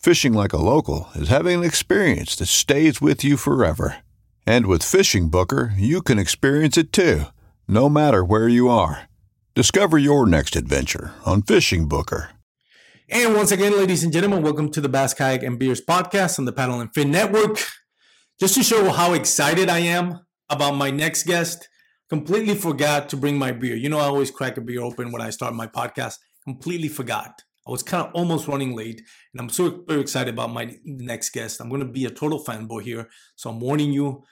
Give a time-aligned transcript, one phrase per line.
[0.00, 3.98] Fishing like a local is having an experience that stays with you forever.
[4.46, 7.24] And with Fishing Booker, you can experience it too,
[7.68, 9.10] no matter where you are.
[9.54, 12.30] Discover your next adventure on Fishing Booker.
[13.10, 16.46] And once again, ladies and gentlemen, welcome to the Bass Kayak and Beers podcast on
[16.46, 17.58] the Paddle and Fin Network.
[18.40, 21.68] Just to show how excited I am about my next guest,
[22.08, 23.76] completely forgot to bring my beer.
[23.76, 26.14] You know, I always crack a beer open when I start my podcast.
[26.42, 27.42] Completely forgot.
[27.70, 29.00] I was kind of almost running late,
[29.32, 31.60] and I'm so very excited about my next guest.
[31.60, 34.24] I'm going to be a total fanboy here, so I'm warning you.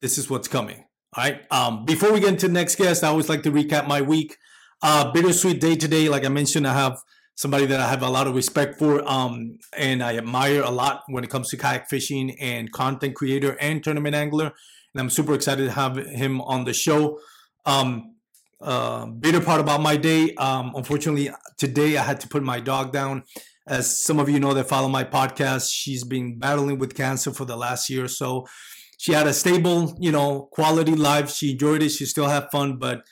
[0.00, 0.86] This is what's coming.
[1.14, 1.42] All right.
[1.50, 4.38] Um, before we get into the next guest, I always like to recap my week.
[4.82, 6.08] Uh, bittersweet day today.
[6.08, 6.98] Like I mentioned, I have
[7.34, 11.02] somebody that I have a lot of respect for um, and I admire a lot
[11.08, 14.52] when it comes to kayak fishing and content creator and tournament angler.
[14.94, 17.18] And I'm super excited to have him on the show.
[17.66, 18.15] Um,
[18.66, 22.92] uh, bitter part about my day, um, unfortunately, today I had to put my dog
[22.92, 23.22] down.
[23.68, 27.44] As some of you know that follow my podcast, she's been battling with cancer for
[27.44, 28.46] the last year or so.
[28.98, 31.30] She had a stable, you know, quality life.
[31.30, 31.90] She enjoyed it.
[31.90, 33.02] She still had fun, but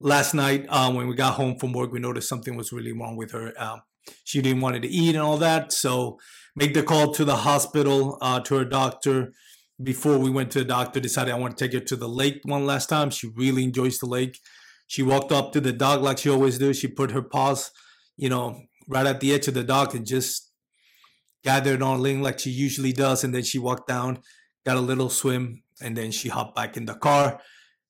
[0.00, 3.16] last night um, when we got home from work, we noticed something was really wrong
[3.16, 3.52] with her.
[3.58, 3.82] Um,
[4.24, 6.18] she didn't want to eat and all that, so
[6.56, 9.34] make the call to the hospital uh, to her doctor.
[9.82, 12.40] Before we went to the doctor, decided I want to take her to the lake
[12.44, 13.10] one last time.
[13.10, 14.38] She really enjoys the lake.
[14.86, 16.72] She walked up to the dog like she always do.
[16.74, 17.70] She put her paws,
[18.16, 20.50] you know, right at the edge of the dog and just
[21.44, 23.24] gathered on Ling like she usually does.
[23.24, 24.20] And then she walked down,
[24.66, 27.40] got a little swim, and then she hopped back in the car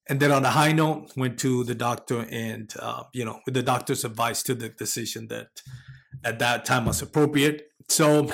[0.08, 3.54] and then on a high note went to the doctor and uh, you know with
[3.54, 5.48] the doctor's advice to the decision that
[6.24, 8.28] at that time was appropriate so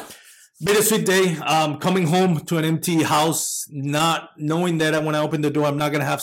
[0.65, 5.41] bittersweet day um, coming home to an empty house not knowing that when i open
[5.41, 6.23] the door i'm not going to have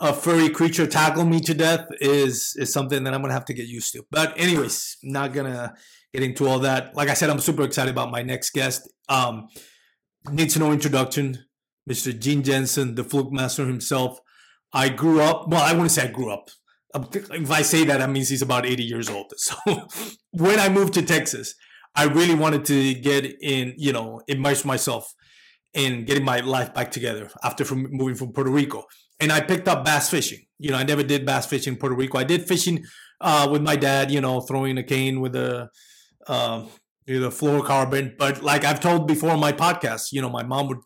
[0.00, 3.54] a furry creature tackle me to death is is something that i'm to have to
[3.54, 5.72] get used to but anyways not to
[6.12, 9.48] get into all that like i said i'm super excited about my next guest um,
[10.30, 11.38] needs no introduction
[11.88, 14.20] mr gene jensen the fluke master himself
[14.72, 15.48] I grew up.
[15.48, 16.50] Well, I wouldn't say I grew up.
[17.12, 19.32] If I say that, that means he's about 80 years old.
[19.38, 19.56] So
[20.32, 21.54] when I moved to Texas,
[21.94, 25.12] I really wanted to get in, you know, immerse myself
[25.74, 28.84] in getting my life back together after from moving from Puerto Rico.
[29.20, 30.40] And I picked up bass fishing.
[30.58, 32.18] You know, I never did bass fishing in Puerto Rico.
[32.18, 32.84] I did fishing
[33.20, 35.70] uh, with my dad, you know, throwing a cane with a
[36.26, 36.66] uh,
[37.06, 38.16] the fluorocarbon.
[38.16, 40.78] But like I've told before on my podcast, you know, my mom would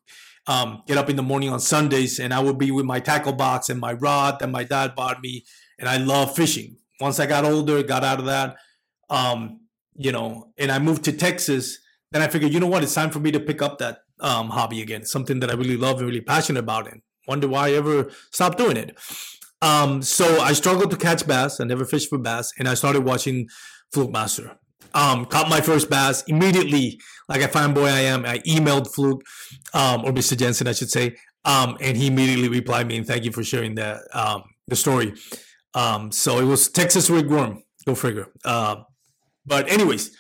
[0.47, 3.33] um, get up in the morning on Sundays and I would be with my tackle
[3.33, 5.45] box and my rod that my dad bought me.
[5.79, 6.77] And I love fishing.
[7.01, 8.57] Once I got older, got out of that,
[9.11, 9.61] um,
[9.95, 11.79] you know, and I moved to Texas,
[12.13, 14.49] then I figured, you know what, it's time for me to pick up that um,
[14.49, 17.73] hobby again, something that I really love and really passionate about and wonder why I
[17.73, 18.99] ever stopped doing it.
[19.61, 21.61] Um, so I struggled to catch bass.
[21.61, 22.53] I never fished for bass.
[22.59, 23.49] And I started watching
[23.93, 24.59] Fluke Master
[24.95, 27.01] um, caught my first bass immediately.
[27.29, 29.23] Like a fanboy I am, I emailed Fluke,
[29.73, 30.37] um, or Mr.
[30.37, 33.75] Jensen, I should say, um, and he immediately replied me and thank you for sharing
[33.75, 35.15] the um, the story.
[35.75, 37.63] Um, so it was Texas rig Worm.
[37.87, 38.27] Go figure.
[38.45, 38.77] Uh,
[39.47, 40.17] but anyways,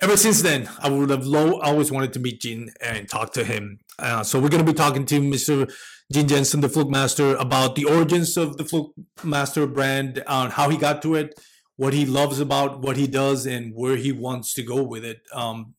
[0.00, 3.44] ever since then, I would have low, always wanted to meet Gene and talk to
[3.44, 3.80] him.
[3.98, 5.72] Uh, so we're going to be talking to Mr.
[6.12, 8.92] Gene Jensen, the Fluke Master, about the origins of the Fluke
[9.22, 11.38] Master brand, on how he got to it,
[11.76, 15.22] what he loves about what he does and where he wants to go with it
[15.32, 15.74] um,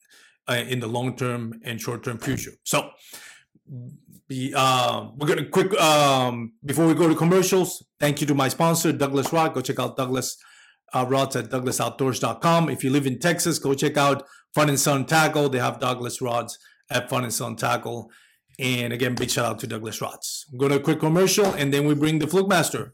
[0.48, 2.52] uh, in the long term and short term future.
[2.64, 2.90] So,
[4.28, 7.86] Be, uh, we're gonna quick um, before we go to commercials.
[8.00, 9.54] Thank you to my sponsor, Douglas Rod.
[9.54, 10.38] Go check out Douglas
[10.94, 12.70] uh, rods at douglasoutdoors.com.
[12.70, 14.24] If you live in Texas, go check out
[14.54, 15.50] Fun and Sun Tackle.
[15.50, 16.58] They have Douglas rods
[16.90, 18.12] at Fun and Sun Tackle.
[18.60, 20.46] And again, big shout out to Douglas Rods.
[20.58, 22.94] Go to a quick commercial, and then we bring the Fluke Master.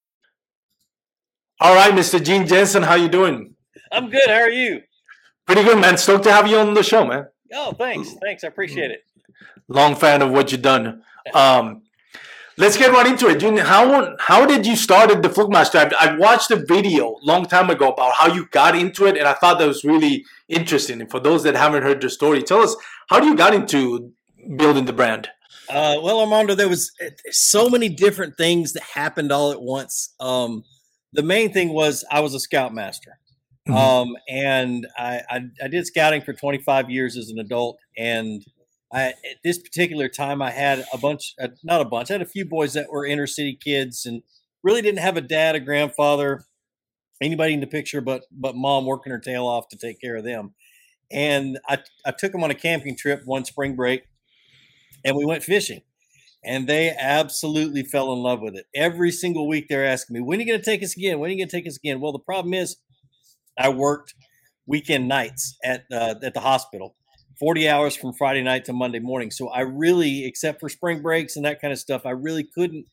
[1.61, 2.23] All right, Mr.
[2.23, 3.53] Gene Jensen, how you doing?
[3.91, 4.27] I'm good.
[4.27, 4.81] How are you?
[5.45, 5.95] Pretty good, man.
[5.95, 7.27] Stoked to have you on the show, man.
[7.53, 8.15] Oh, thanks.
[8.19, 8.43] Thanks.
[8.43, 9.01] I appreciate it.
[9.67, 11.03] Long fan of what you've done.
[11.35, 11.83] Um,
[12.57, 13.39] let's get right into it.
[13.39, 15.77] Gene, how how did you start at the Fluke Master?
[15.77, 19.27] I, I watched a video long time ago about how you got into it, and
[19.27, 20.99] I thought that was really interesting.
[20.99, 22.75] And for those that haven't heard the story, tell us
[23.09, 24.11] how you got into
[24.57, 25.29] building the brand.
[25.69, 26.91] Uh, well, Armando, there was
[27.29, 30.15] so many different things that happened all at once.
[30.19, 30.63] Um,
[31.13, 33.19] the main thing was I was a scoutmaster.
[33.67, 33.77] Mm-hmm.
[33.77, 37.77] Um, and I, I, I, did scouting for 25 years as an adult.
[37.95, 38.43] And
[38.91, 42.23] I, at this particular time, I had a bunch, uh, not a bunch, I had
[42.23, 44.23] a few boys that were inner city kids and
[44.63, 46.43] really didn't have a dad, a grandfather,
[47.21, 50.23] anybody in the picture, but, but mom working her tail off to take care of
[50.23, 50.55] them.
[51.11, 54.05] And I, I took them on a camping trip one spring break
[55.05, 55.81] and we went fishing
[56.43, 58.65] and they absolutely fell in love with it.
[58.73, 61.19] Every single week they're asking me, when are you going to take us again?
[61.19, 61.99] When are you going to take us again?
[61.99, 62.77] Well, the problem is
[63.57, 64.15] I worked
[64.65, 66.95] weekend nights at, uh, at the hospital,
[67.39, 69.29] 40 hours from Friday night to Monday morning.
[69.29, 72.85] So I really, except for spring breaks and that kind of stuff, I really couldn't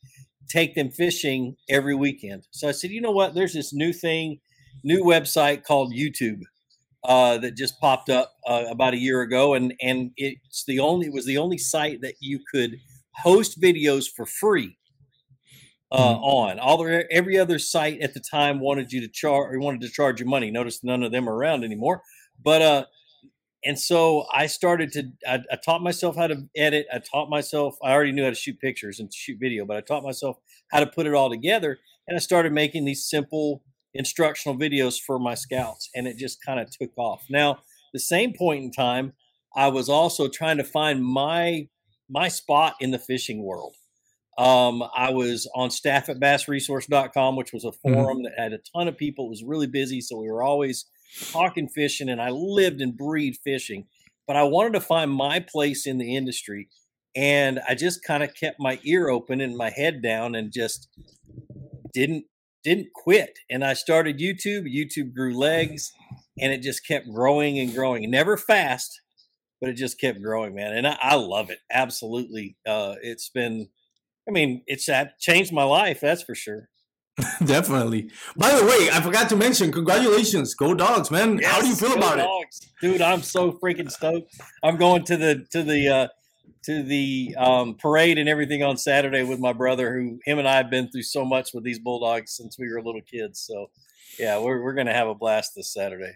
[0.49, 2.47] take them fishing every weekend.
[2.51, 3.35] So I said, you know what?
[3.35, 4.41] There's this new thing,
[4.85, 6.41] new website called YouTube.
[7.05, 11.07] Uh, that just popped up uh, about a year ago, and and it's the only
[11.07, 12.73] it was the only site that you could
[13.23, 14.79] host videos for free
[15.91, 16.23] uh, mm-hmm.
[16.23, 16.59] on.
[16.59, 19.91] All the, every other site at the time wanted you to charge or wanted to
[19.91, 20.51] charge you money.
[20.51, 22.03] Notice none of them are around anymore.
[22.43, 22.85] But uh,
[23.65, 25.11] and so I started to.
[25.27, 26.87] I, I, taught myself how to edit.
[26.93, 27.77] I taught myself.
[27.83, 30.37] I already knew how to shoot pictures and shoot video, but I taught myself
[30.71, 31.79] how to put it all together.
[32.07, 33.63] And I started making these simple
[33.95, 37.25] instructional videos for my scouts, and it just kind of took off.
[37.29, 37.59] Now,
[37.93, 39.15] the same point in time,
[39.57, 41.69] I was also trying to find my
[42.09, 43.75] my spot in the fishing world.
[44.39, 47.93] Um, I was on staff at bassresource.com, which was a mm-hmm.
[47.93, 48.25] forum mm-hmm.
[48.25, 49.27] that had a ton of people.
[49.27, 50.01] It was really busy.
[50.01, 50.87] So we were always
[51.33, 53.87] talking fishing, and I lived and breathed fishing.
[54.27, 56.69] But I wanted to find my place in the industry.
[57.17, 60.89] And I just kind of kept my ear open and my head down and just
[61.93, 62.27] didn't
[62.63, 63.39] didn't quit.
[63.51, 64.67] And I started YouTube.
[64.67, 65.93] YouTube grew legs
[66.41, 68.09] and it just kept growing and growing.
[68.11, 69.01] Never fast,
[69.61, 70.77] but it just kept growing, man.
[70.77, 71.59] And I, I love it.
[71.71, 72.57] Absolutely.
[72.67, 73.69] Uh, it's been,
[74.29, 76.01] I mean, it's that changed my life.
[76.01, 76.69] That's for sure.
[77.45, 78.11] Definitely.
[78.37, 81.39] By the way, I forgot to mention, congratulations, go dogs, man.
[81.39, 82.61] Yes, How do you feel about dogs.
[82.63, 83.03] it, dude?
[83.03, 84.33] I'm so freaking stoked.
[84.63, 86.09] I'm going to the to the uh,
[86.65, 90.57] to the um, parade and everything on Saturday with my brother, who him and I
[90.57, 93.41] have been through so much with these bulldogs since we were little kids.
[93.41, 93.71] So,
[94.19, 96.13] yeah, we're we're gonna have a blast this Saturday.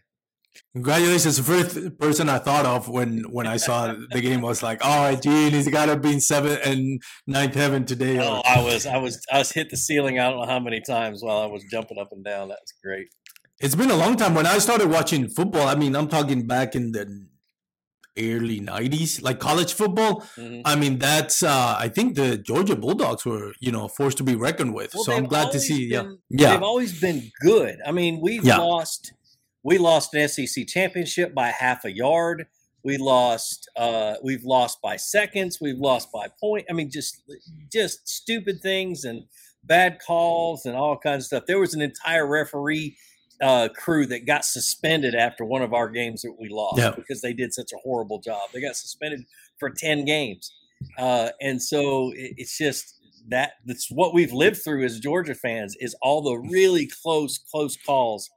[0.75, 1.37] Congratulations!
[1.37, 5.05] The first person I thought of when when I saw the game was like, "All
[5.05, 8.87] right, Gene, he's got to be in seventh and ninth heaven today." Oh, I was,
[8.87, 10.19] I was, I was hit the ceiling.
[10.19, 12.49] I don't know how many times while I was jumping up and down.
[12.49, 13.09] That's great.
[13.61, 14.35] It's been a long time.
[14.35, 17.27] When I started watching football, I mean, I'm talking back in the
[18.19, 20.61] early 90s like college football mm-hmm.
[20.67, 24.35] i mean that's uh i think the georgia bulldogs were you know forced to be
[24.35, 27.79] reckoned with well, so i'm glad to see been, yeah yeah they've always been good
[27.87, 28.59] i mean we've yeah.
[28.59, 29.15] lost
[29.63, 32.47] we lost an SEC championship by half a yard.
[32.85, 33.71] We lost.
[33.77, 35.59] Uh, we've lost by seconds.
[35.61, 36.67] We've lost by point.
[36.69, 37.23] I mean, just
[37.71, 39.25] just stupid things and
[39.65, 41.45] bad calls and all kinds of stuff.
[41.47, 42.97] There was an entire referee
[43.41, 47.33] uh, crew that got suspended after one of our games that we lost because they
[47.33, 48.51] did such a horrible job.
[48.53, 49.25] They got suspended
[49.59, 50.53] for ten games,
[50.99, 55.77] uh, and so it, it's just that that's what we've lived through as Georgia fans
[55.79, 58.29] is all the really close close calls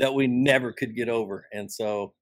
[0.00, 1.46] that we never could get over.
[1.52, 2.14] And so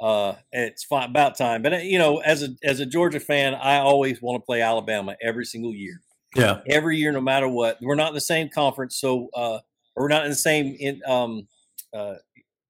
[0.00, 1.62] uh, it's fine, about time.
[1.62, 4.62] But uh, you know, as a as a Georgia fan, I always want to play
[4.62, 6.00] Alabama every single year.
[6.34, 7.78] Yeah, every year, no matter what.
[7.80, 9.60] We're not in the same conference, so uh,
[9.96, 10.76] we're not in the same.
[10.78, 11.48] In um,
[11.94, 12.14] uh,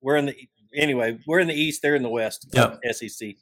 [0.00, 0.36] we're in the
[0.74, 1.18] anyway.
[1.26, 1.82] We're in the East.
[1.82, 2.48] They're in the West.
[2.52, 3.34] Yeah, SEC.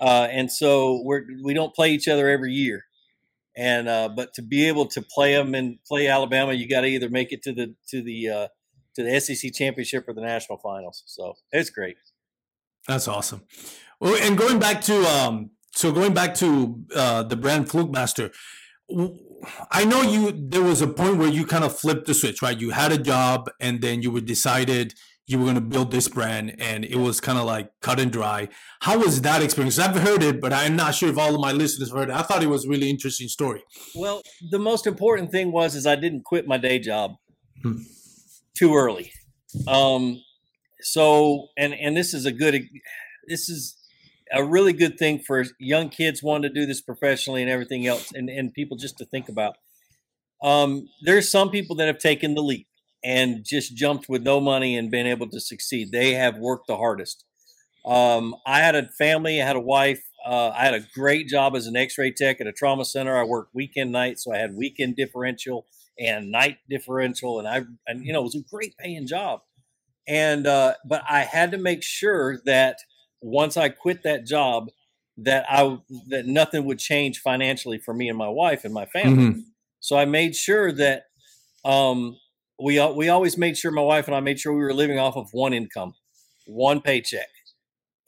[0.00, 2.84] uh, and so we're we don't play each other every year.
[3.56, 6.86] And uh, but to be able to play them and play Alabama, you got to
[6.86, 8.48] either make it to the to the uh,
[8.94, 11.02] to the SEC championship or the national finals.
[11.06, 11.96] So it's great.
[12.88, 13.42] That's awesome.
[14.00, 18.30] Well, and going back to um, so going back to uh, the brand Fluke Master,
[19.70, 20.32] I know you.
[20.32, 22.58] There was a point where you kind of flipped the switch, right?
[22.58, 24.94] You had a job, and then you were decided
[25.26, 28.10] you were going to build this brand, and it was kind of like cut and
[28.10, 28.48] dry.
[28.80, 29.78] How was that experience?
[29.78, 32.14] I've heard it, but I'm not sure if all of my listeners heard it.
[32.14, 33.62] I thought it was a really interesting story.
[33.94, 37.12] Well, the most important thing was is I didn't quit my day job
[37.62, 37.76] hmm.
[38.56, 39.12] Too early.
[39.66, 40.22] Um,
[40.80, 42.62] so, and and this is a good,
[43.26, 43.76] this is
[44.32, 48.12] a really good thing for young kids wanting to do this professionally and everything else,
[48.12, 49.56] and and people just to think about.
[50.42, 52.66] Um, there's some people that have taken the leap
[53.04, 55.90] and just jumped with no money and been able to succeed.
[55.92, 57.24] They have worked the hardest.
[57.84, 60.02] Um, I had a family, I had a wife.
[60.24, 63.16] Uh, I had a great job as an X-ray tech at a trauma center.
[63.16, 65.64] I worked weekend nights, so I had weekend differential
[66.00, 69.42] and night differential, and I and you know it was a great paying job.
[70.08, 72.78] And uh, but I had to make sure that
[73.20, 74.68] once I quit that job,
[75.18, 75.78] that I
[76.08, 79.24] that nothing would change financially for me and my wife and my family.
[79.24, 79.40] Mm-hmm.
[79.80, 81.04] So I made sure that
[81.64, 82.16] um,
[82.58, 85.16] we we always made sure my wife and I made sure we were living off
[85.16, 85.94] of one income,
[86.46, 87.28] one paycheck.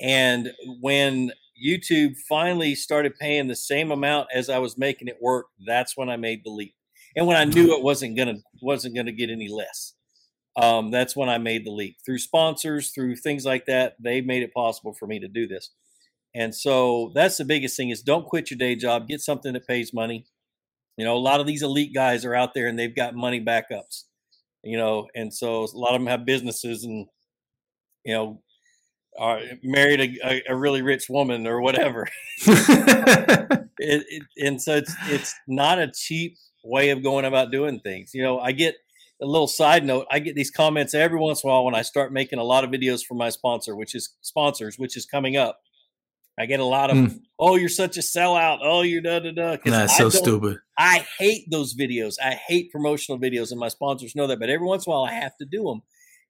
[0.00, 1.30] And when
[1.64, 6.08] YouTube finally started paying the same amount as I was making it work, that's when
[6.08, 6.74] I made the leap.
[7.16, 9.94] And when I knew it wasn't gonna wasn't gonna get any less,
[10.56, 13.96] um, that's when I made the leap through sponsors, through things like that.
[14.00, 15.70] They made it possible for me to do this.
[16.34, 19.08] And so that's the biggest thing is don't quit your day job.
[19.08, 20.26] Get something that pays money.
[20.96, 23.42] You know, a lot of these elite guys are out there and they've got money
[23.42, 24.04] backups
[24.62, 27.06] you know, and so a lot of them have businesses and,
[28.04, 28.42] you know,
[29.18, 32.08] are married a, a really rich woman or whatever.
[32.46, 38.12] it, it, and so it's it's not a cheap way of going about doing things.
[38.14, 38.76] You know, I get
[39.20, 40.06] a little side note.
[40.10, 42.64] I get these comments every once in a while when I start making a lot
[42.64, 45.60] of videos for my sponsor, which is sponsors, which is coming up.
[46.38, 47.20] I get a lot of, mm.
[47.38, 48.60] oh, you're such a sellout.
[48.62, 49.56] Oh, you're da da da.
[49.64, 50.58] That's so stupid.
[50.78, 52.14] I hate those videos.
[52.22, 54.40] I hate promotional videos, and my sponsors know that.
[54.40, 55.82] But every once in a while, I have to do them,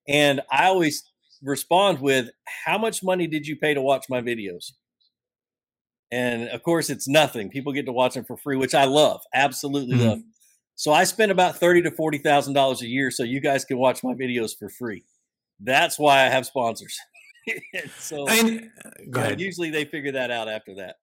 [0.09, 1.05] and I always
[1.41, 2.31] respond with,
[2.65, 4.73] "How much money did you pay to watch my videos?"
[6.13, 7.49] And of course, it's nothing.
[7.49, 10.07] People get to watch them for free, which I love, absolutely mm.
[10.07, 10.19] love.
[10.75, 13.79] So I spend about thirty to forty thousand dollars a year, so you guys can
[13.79, 15.05] watch my videos for free.
[15.59, 16.99] That's why I have sponsors.
[17.99, 18.71] so and,
[19.15, 19.41] ahead.
[19.41, 20.97] usually they figure that out after that.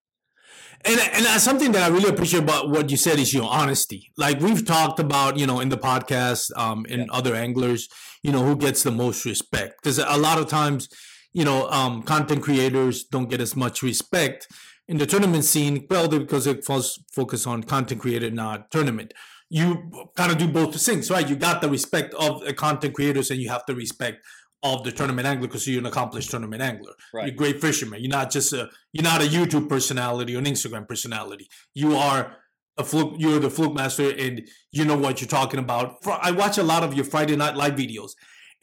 [0.86, 4.12] And and something that I really appreciate about what you said is your honesty.
[4.16, 7.06] Like we've talked about, you know, in the podcast, um, in yeah.
[7.12, 7.90] other anglers,
[8.22, 9.82] you know, who gets the most respect?
[9.82, 10.88] Because a lot of times,
[11.34, 14.48] you know, um, content creators don't get as much respect
[14.90, 15.86] in the tournament scene.
[15.90, 19.14] Well, because it falls focus on content creator, not tournament.
[19.50, 21.28] You kind of do both things, right?
[21.30, 24.26] You got the respect of the content creators, and you have the respect
[24.64, 26.94] of the tournament angler because you're an accomplished tournament angler.
[27.14, 27.28] Right.
[27.28, 28.02] You're a great fisherman.
[28.02, 31.48] You're not just a you're not a YouTube personality or an Instagram personality.
[31.74, 32.36] You are
[32.78, 33.16] a fluke.
[33.18, 34.42] You're the fluke master, and
[34.72, 35.98] you know what you're talking about.
[36.08, 38.12] I watch a lot of your Friday night live videos,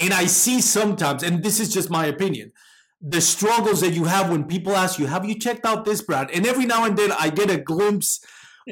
[0.00, 2.52] and I see sometimes, and this is just my opinion,
[3.08, 6.30] the struggles that you have when people ask you, "Have you checked out this brand?"
[6.32, 8.20] And every now and then, I get a glimpse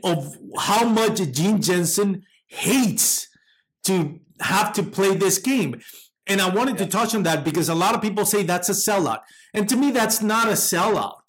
[0.02, 3.28] of how much Gene Jensen hates
[3.84, 5.80] to have to play this game
[6.26, 6.86] and I wanted yeah.
[6.86, 9.20] to touch on that because a lot of people say that's a sellout.
[9.52, 11.20] And to me, that's not a sellout.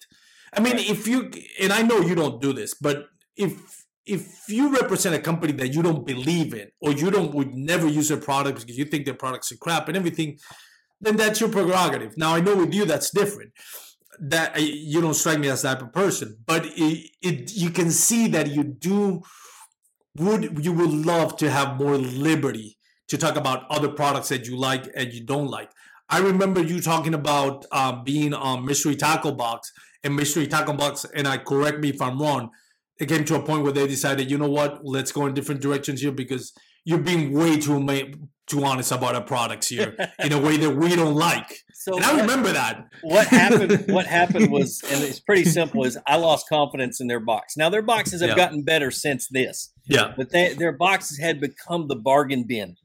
[0.52, 4.72] I mean, if you and I know you don't do this, but if if you
[4.72, 8.20] represent a company that you don't believe in or you don't would never use their
[8.20, 10.38] products because you think their products are crap and everything,
[11.00, 12.16] then that's your prerogative.
[12.16, 13.52] Now I know with you that's different.
[14.18, 17.90] That you don't strike me as that type of person, but it, it you can
[17.90, 19.22] see that you do
[20.16, 24.56] would you would love to have more liberty to talk about other products that you
[24.56, 25.70] like and you don't like.
[26.08, 29.72] I remember you talking about uh, being on Mystery Tackle Box
[30.04, 32.50] and Mystery Tackle Box, and I correct me if I'm wrong.
[32.98, 35.60] It came to a point where they decided, you know what, let's go in different
[35.60, 36.52] directions here because
[36.84, 37.80] you're being way too
[38.46, 41.64] too honest about our products here in a way that we don't like.
[41.74, 42.88] So and I what, remember that.
[43.02, 43.84] What happened?
[43.88, 47.56] What happened was, and it's pretty simple: is I lost confidence in their box.
[47.56, 48.36] Now their boxes have yeah.
[48.36, 49.72] gotten better since this.
[49.86, 52.76] Yeah, but they, their boxes had become the bargain bin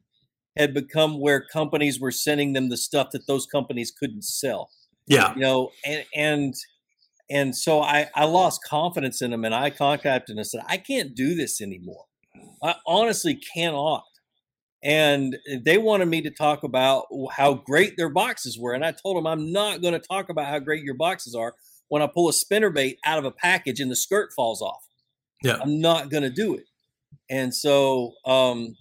[0.58, 4.70] had become where companies were sending them the stuff that those companies couldn't sell.
[5.08, 5.34] Yeah.
[5.34, 6.53] You know, and and
[7.30, 10.77] and so I, I lost confidence in them and I contacted them and said, I
[10.77, 12.06] can't do this anymore.
[12.62, 14.03] I honestly cannot.
[14.83, 18.73] And they wanted me to talk about how great their boxes were.
[18.73, 21.53] And I told them, I'm not going to talk about how great your boxes are.
[21.91, 24.88] when I pull a spinner bait out of a package and the skirt falls off.
[25.43, 25.57] Yeah.
[25.61, 26.63] I'm not going to do it.
[27.29, 28.77] And so, um,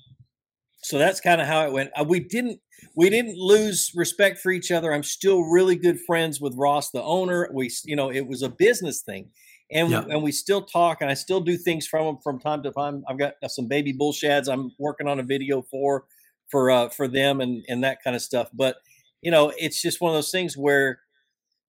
[0.85, 1.90] so that's kind of how it went.
[1.99, 2.61] Uh, we didn't,
[2.95, 4.95] we didn't lose respect for each other.
[4.95, 7.50] I'm still really good friends with Ross, the owner.
[7.52, 9.30] We, you know, it was a business thing,
[9.73, 10.05] and Yeah.
[10.09, 13.05] and we still talk, and I still do things from him from time to time.
[13.09, 16.05] I've got some baby bull shads I'm working on a video for,
[16.50, 18.49] for uh, for them, and and that kind of stuff.
[18.53, 18.77] But
[19.23, 21.00] you know, it's just one of those things where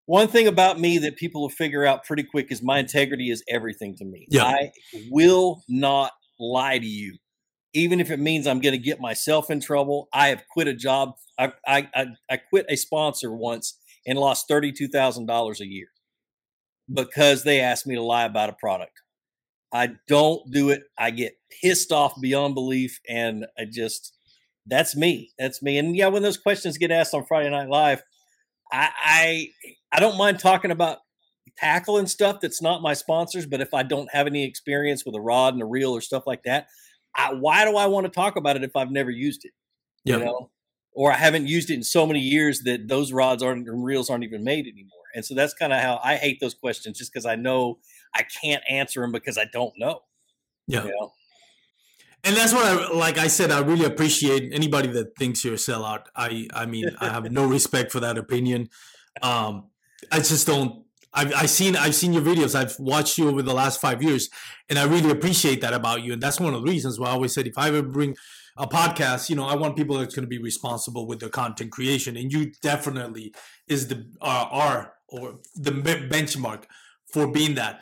[0.05, 3.43] one thing about me that people will figure out pretty quick is my integrity is
[3.47, 4.25] everything to me.
[4.29, 4.45] Yeah.
[4.45, 4.71] I
[5.09, 7.17] will not lie to you,
[7.73, 10.09] even if it means I'm going to get myself in trouble.
[10.13, 11.13] I have quit a job.
[11.37, 13.77] I I I, I quit a sponsor once
[14.07, 15.87] and lost thirty two thousand dollars a year
[16.91, 19.01] because they asked me to lie about a product.
[19.73, 20.83] I don't do it.
[20.97, 24.13] I get pissed off beyond belief, and I just
[24.65, 25.31] that's me.
[25.39, 25.77] That's me.
[25.77, 28.03] And yeah, when those questions get asked on Friday Night Live,
[28.71, 29.47] I I,
[29.91, 30.99] I don't mind talking about
[31.57, 35.15] tackle and stuff that's not my sponsors, but if I don't have any experience with
[35.15, 36.67] a rod and a reel or stuff like that,
[37.15, 39.51] I, why do I want to talk about it if I've never used it?
[40.03, 40.17] Yeah.
[40.17, 40.50] You know,
[40.93, 44.09] or I haven't used it in so many years that those rods aren't and reels
[44.09, 44.99] aren't even made anymore.
[45.15, 47.79] And so that's kind of how I hate those questions, just because I know
[48.15, 50.01] I can't answer them because I don't know.
[50.67, 50.85] Yeah.
[50.85, 51.13] You know?
[52.23, 53.17] And that's what I like.
[53.17, 56.05] I said I really appreciate anybody that thinks you're a sellout.
[56.15, 58.69] I I mean I have no respect for that opinion.
[59.21, 59.69] Um,
[60.11, 60.85] I just don't.
[61.13, 62.53] I've I've seen I've seen your videos.
[62.53, 64.29] I've watched you over the last five years,
[64.69, 66.13] and I really appreciate that about you.
[66.13, 68.15] And that's one of the reasons why I always said if I ever bring
[68.61, 71.71] a podcast, you know, I want people that's going to be responsible with their content
[71.71, 73.33] creation, and you definitely
[73.67, 76.63] is the uh, are or the benchmark
[77.11, 77.81] for being that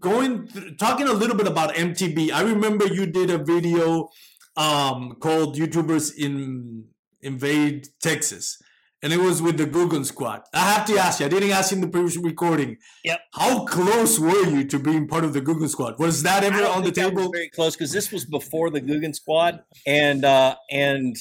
[0.00, 2.32] going th- talking a little bit about MTB.
[2.32, 4.08] I remember you did a video
[4.56, 6.84] um called YouTubers in
[7.22, 8.58] invade Texas.
[9.00, 10.42] And it was with the Googan squad.
[10.52, 12.78] I have to ask you, I didn't ask you in the previous recording.
[13.04, 13.20] Yep.
[13.32, 16.00] How close were you to being part of the Googan squad?
[16.00, 17.32] Was that ever on the think that was table?
[17.32, 21.16] very close because this was before the Googan squad, and uh, and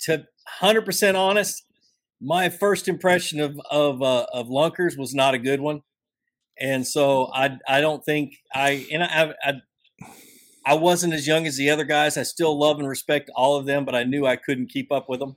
[0.00, 1.64] to hundred percent honest,
[2.20, 5.82] my first impression of of uh, of Lunkers was not a good one,
[6.58, 9.60] and so I I don't think I and I, I
[10.64, 12.16] I wasn't as young as the other guys.
[12.16, 15.08] I still love and respect all of them, but I knew I couldn't keep up
[15.08, 15.36] with them.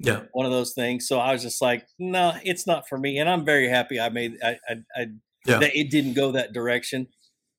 [0.00, 0.22] Yeah.
[0.32, 1.08] One of those things.
[1.08, 3.18] So I was just like, no, it's not for me.
[3.18, 5.06] And I'm very happy I made I I, I
[5.46, 5.58] Yeah.
[5.58, 7.08] that it didn't go that direction.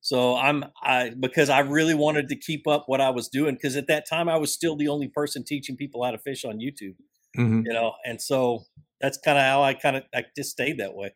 [0.01, 3.75] So I'm I because I really wanted to keep up what I was doing because
[3.75, 6.59] at that time I was still the only person teaching people how to fish on
[6.59, 6.95] YouTube,
[7.37, 7.65] Mhm.
[7.65, 8.65] you know, and so
[9.01, 11.13] that's kind of how I kind of I just stayed that way.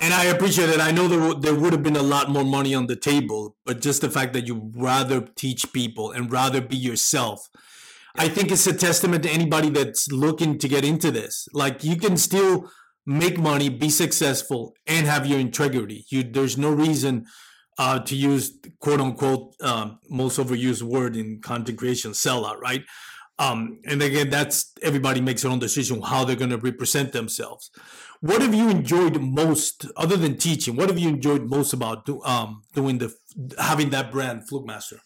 [0.00, 0.80] And I appreciate it.
[0.80, 3.80] I know there, there would have been a lot more money on the table, but
[3.80, 7.48] just the fact that you rather teach people and rather be yourself,
[8.16, 11.48] I think it's a testament to anybody that's looking to get into this.
[11.52, 12.70] Like you can still
[13.06, 16.04] make money, be successful, and have your integrity.
[16.08, 17.26] You there's no reason
[17.78, 22.84] uh, to use quote unquote um, most overused word in content creation sellout, right?
[23.38, 27.70] Um, and again, that's everybody makes their own decision how they're going to represent themselves.
[28.20, 30.76] What have you enjoyed most, other than teaching?
[30.76, 33.14] What have you enjoyed most about do, um, doing the
[33.58, 35.00] having that brand, Fluke Master?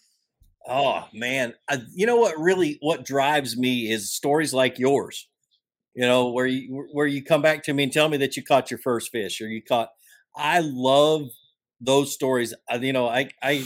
[0.67, 5.27] Oh man, I, you know what really what drives me is stories like yours.
[5.95, 8.43] You know where you where you come back to me and tell me that you
[8.43, 9.89] caught your first fish or you caught.
[10.35, 11.23] I love
[11.81, 12.53] those stories.
[12.69, 13.65] I, you know, I I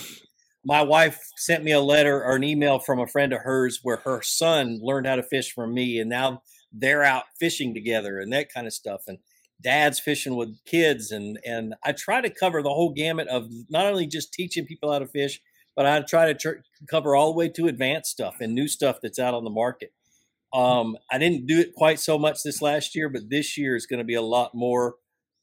[0.65, 3.97] my wife sent me a letter or an email from a friend of hers where
[3.97, 8.33] her son learned how to fish from me, and now they're out fishing together and
[8.33, 9.01] that kind of stuff.
[9.07, 9.19] And
[9.61, 13.85] dad's fishing with kids, and and I try to cover the whole gamut of not
[13.87, 15.41] only just teaching people how to fish,
[15.79, 18.97] but I try to tr- cover all the way to advanced stuff and new stuff
[19.01, 19.93] that's out on the market.
[20.51, 23.85] Um, I didn't do it quite so much this last year, but this year is
[23.85, 24.95] going to be a lot more.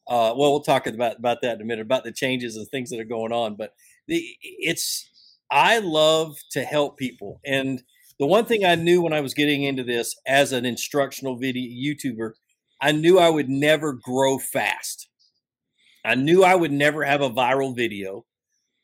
[0.06, 2.90] Uh, well, we'll talk about about that in a minute about the changes and things
[2.90, 3.56] that are going on.
[3.56, 3.72] But
[4.08, 5.08] the it's
[5.50, 7.82] I love to help people, and
[8.18, 11.94] the one thing I knew when I was getting into this as an instructional video
[11.94, 12.32] YouTuber,
[12.82, 15.08] I knew I would never grow fast.
[16.04, 18.26] I knew I would never have a viral video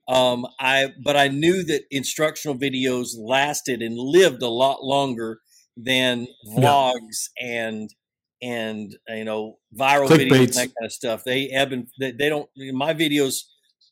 [0.08, 5.40] um i but i knew that instructional videos lasted and lived a lot longer
[5.76, 7.94] than vlogs and
[8.42, 11.22] and you know viral videos and that kind of stuff.
[11.24, 13.42] They ebb and they, they don't my videos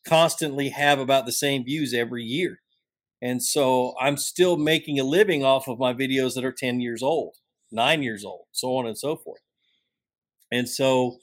[0.05, 2.59] constantly have about the same views every year.
[3.21, 7.01] And so i'm still making a living off of my videos that are 10 years
[7.03, 7.35] old
[7.71, 9.41] 9 years old so on and so forth.
[10.51, 11.17] And so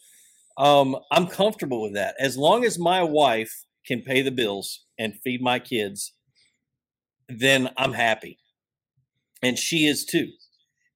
[0.57, 2.14] um, i'm comfortable with that.
[2.18, 6.12] As long as my wife can pay the bills and feed my kids,
[7.29, 8.38] then I'm happy.
[9.42, 10.29] And she is too.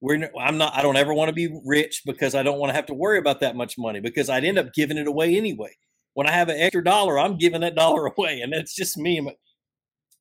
[0.01, 2.75] We're I'm not I don't ever want to be rich because I don't want to
[2.77, 5.77] have to worry about that much money because I'd end up giving it away anyway.
[6.15, 9.19] when I have an extra dollar, I'm giving that dollar away, and that's just me.
[9.21, 9.37] It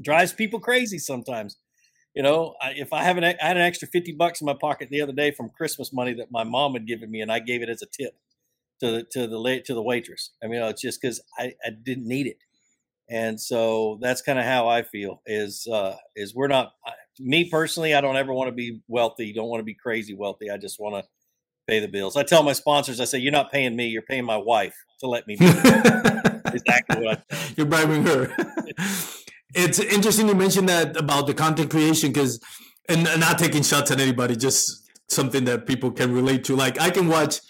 [0.03, 1.57] drives people crazy sometimes.
[2.15, 4.89] You know, if I have an, I had an extra fifty bucks in my pocket
[4.89, 7.61] the other day from Christmas money that my mom had given me, and I gave
[7.61, 8.13] it as a tip
[8.81, 10.31] to the to the to the waitress.
[10.43, 12.37] I mean, it's just because I, I didn't need it,
[13.11, 15.21] and so that's kind of how I feel.
[15.25, 16.71] Is uh, is we're not
[17.19, 17.93] me personally.
[17.93, 19.33] I don't ever want to be wealthy.
[19.33, 20.49] Don't want to be crazy wealthy.
[20.49, 21.09] I just want to
[21.67, 22.15] pay the bills.
[22.15, 25.07] I tell my sponsors, I say, you're not paying me, you're paying my wife to
[25.07, 25.45] let me do
[26.45, 28.33] exactly what I You're bribing her.
[29.53, 32.39] it's interesting you mentioned that about the content creation because,
[32.89, 36.55] and not taking shots at anybody, just something that people can relate to.
[36.55, 37.41] Like I can watch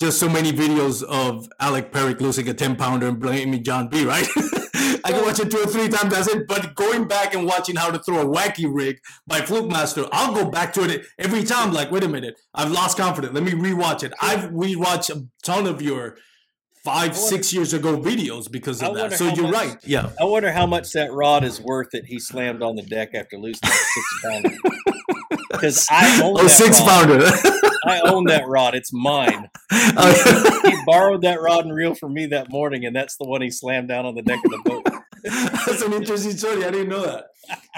[0.00, 4.04] just so many videos of Alec Perrick losing a 10 pounder and blaming John B,
[4.04, 4.26] right?
[5.06, 6.12] I can watch it two or three times.
[6.12, 6.48] That's it.
[6.48, 10.34] But going back and watching how to throw a wacky rig by Fluke Master, I'll
[10.34, 11.72] go back to it every time.
[11.72, 13.32] Like, wait a minute, I've lost confidence.
[13.32, 14.12] Let me rewatch it.
[14.20, 16.16] I've rewatched a ton of your
[16.84, 19.12] five, wonder, six years ago videos because of that.
[19.12, 19.76] So you're much, right.
[19.84, 20.10] Yeah.
[20.20, 23.38] I wonder how much that rod is worth that he slammed on the deck after
[23.38, 24.56] losing that six pounder.
[25.50, 27.08] Because I own oh, six rod.
[27.08, 27.26] pounder.
[27.86, 28.74] I own that rod.
[28.74, 29.48] It's mine.
[29.70, 33.50] He borrowed that rod and reel from me that morning, and that's the one he
[33.50, 34.86] slammed down on the deck of the boat.
[35.66, 36.64] That's an interesting story.
[36.64, 37.26] I didn't know that.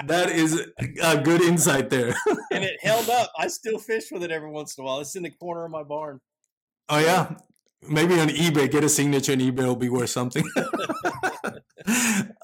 [0.05, 0.67] That is
[1.01, 2.15] a good insight there.
[2.51, 3.31] and it held up.
[3.37, 4.99] I still fish with it every once in a while.
[4.99, 6.21] It's in the corner of my barn.
[6.89, 7.35] Oh yeah,
[7.87, 8.69] maybe on eBay.
[8.69, 9.63] Get a signature on eBay.
[9.63, 10.43] Will be worth something.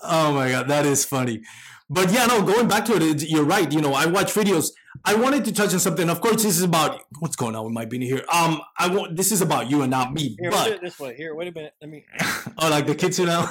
[0.04, 1.42] oh my god, that is funny.
[1.88, 3.72] But yeah, no, going back to it, you're right.
[3.72, 4.72] You know, I watch videos.
[5.08, 6.10] I wanted to touch on something.
[6.10, 8.26] Of course, this is about what's going on with my beanie here.
[8.34, 10.36] Um, I want this is about you and not me.
[10.40, 11.16] Here, but this way.
[11.16, 11.74] Here, wait a minute.
[11.80, 12.06] Let me.
[12.58, 13.48] oh, like the kids, you know.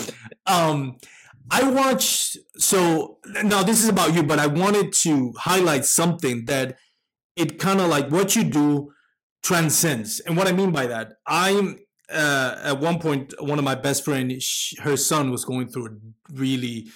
[0.46, 0.98] um,
[1.50, 2.38] I watched.
[2.56, 6.76] So now this is about you, but I wanted to highlight something that
[7.36, 8.92] it kind of like what you do
[9.44, 10.18] transcends.
[10.20, 11.78] And what I mean by that, I'm
[12.10, 16.32] uh, at one point one of my best friends, her son was going through a
[16.32, 16.88] really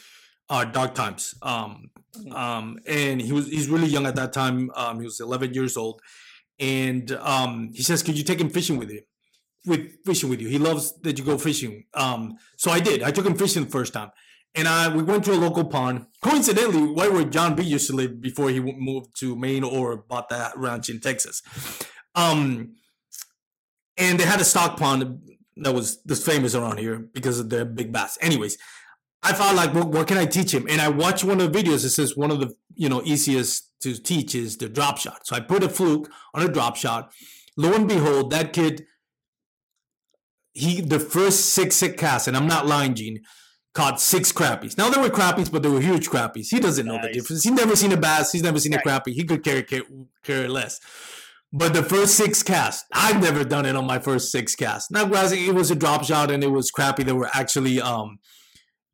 [0.50, 1.34] uh, dark times.
[1.40, 2.32] Um, mm-hmm.
[2.32, 4.70] um, and he was he's really young at that time.
[4.74, 6.02] Um, he was 11 years old,
[6.58, 9.02] and um, he says, "Could you take him fishing with you?"
[9.66, 11.84] With fishing with you, he loves that you go fishing.
[11.94, 13.02] Um, so I did.
[13.02, 14.10] I took him fishing the first time,
[14.54, 16.06] and I we went to a local pond.
[16.22, 20.28] Coincidentally, right where John B used to live before he moved to Maine or bought
[20.30, 21.42] that ranch in Texas.
[22.14, 22.74] Um,
[23.96, 25.20] and they had a stock pond
[25.58, 28.16] that was this famous around here because of their big bass.
[28.20, 28.56] Anyways,
[29.22, 30.66] I thought like, what, what, can I teach him?
[30.68, 31.84] And I watched one of the videos.
[31.84, 35.26] It says one of the you know easiest to teach is the drop shot.
[35.26, 37.12] So I put a fluke on a drop shot.
[37.56, 38.86] Lo and behold, that kid,
[40.52, 43.20] he the first six sick casts, and I'm not lying, Gene,
[43.74, 44.78] caught six crappies.
[44.78, 46.48] Now there were crappies, but they were huge crappies.
[46.50, 47.06] He doesn't know nice.
[47.06, 47.44] the difference.
[47.44, 48.32] He's never seen a bass.
[48.32, 48.84] He's never seen right.
[48.84, 49.12] a crappie.
[49.12, 49.84] He could carry, carry
[50.22, 50.80] carry less.
[51.52, 54.90] But the first six casts, I've never done it on my first six casts.
[54.90, 57.02] Now, granted, it was a drop shot and it was crappy.
[57.02, 58.18] They were actually um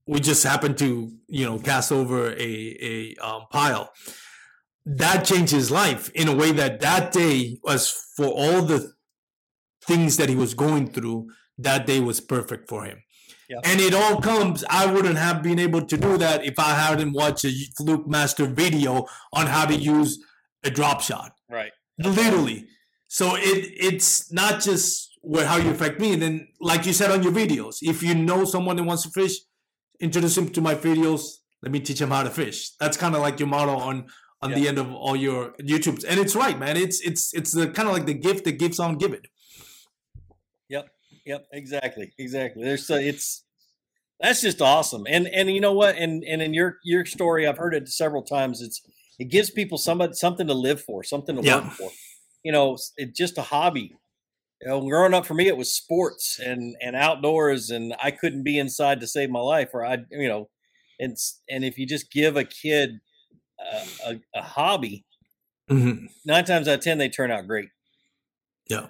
[0.06, 3.92] we just happened to you know cast over a a um, pile.
[4.84, 8.92] That changed his life in a way that that day was for all the
[9.84, 13.02] things that he was going through that day was perfect for him.
[13.48, 13.60] Yeah.
[13.62, 17.12] and it all comes i wouldn't have been able to do that if i hadn't
[17.12, 20.18] watched a fluke master video on how to use
[20.66, 21.32] a drop shot.
[21.50, 21.72] Right.
[21.98, 22.66] Literally.
[23.08, 27.10] So it it's not just where how you affect me and then like you said
[27.10, 29.32] on your videos if you know someone that wants to fish
[30.00, 31.36] introduce him to my videos.
[31.62, 32.70] Let me teach him how to fish.
[32.78, 34.06] That's kind of like your motto on
[34.42, 34.56] on yeah.
[34.56, 36.76] the end of all your YouTubes, and it's right, man.
[36.76, 39.26] It's it's it's the kind of like the gift that gives on give it.
[40.68, 40.88] Yep,
[41.24, 42.64] yep, exactly, exactly.
[42.64, 43.44] There's uh, it's
[44.20, 47.58] that's just awesome, and and you know what, and and in your your story, I've
[47.58, 48.60] heard it several times.
[48.60, 48.82] It's
[49.18, 51.62] it gives people somebody something to live for, something to yeah.
[51.62, 51.90] work for.
[52.42, 53.96] You know, it's just a hobby
[54.60, 58.42] you know, growing up for me, it was sports and and outdoors, and I couldn't
[58.42, 59.70] be inside to save my life.
[59.74, 60.48] Or I, you know,
[60.98, 61.16] and
[61.48, 63.00] and if you just give a kid
[63.60, 65.04] a, a, a hobby,
[65.70, 66.06] mm-hmm.
[66.24, 67.68] nine times out of ten they turn out great.
[68.68, 68.86] Yeah,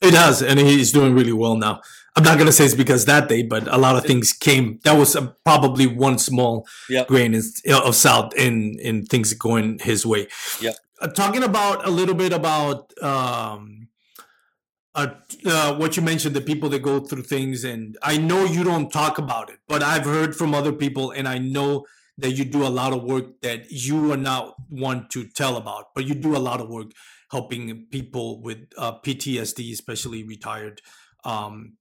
[0.00, 1.80] it has, and he's doing really well now.
[2.16, 4.80] I'm not gonna say it's because that day, but a lot of things came.
[4.84, 7.06] That was a, probably one small yep.
[7.08, 10.28] grain of salt in in things going his way.
[10.60, 10.72] Yeah.
[11.00, 13.81] Uh, talking about a little bit about um,
[14.94, 15.14] uh,
[15.46, 18.92] uh, what you mentioned, the people that go through things, and I know you don't
[18.92, 21.86] talk about it, but I've heard from other people, and I know
[22.18, 25.86] that you do a lot of work that you are not one to tell about,
[25.94, 26.92] but you do a lot of work
[27.30, 30.82] helping people with uh, PTSD, especially retired
[31.24, 31.78] um,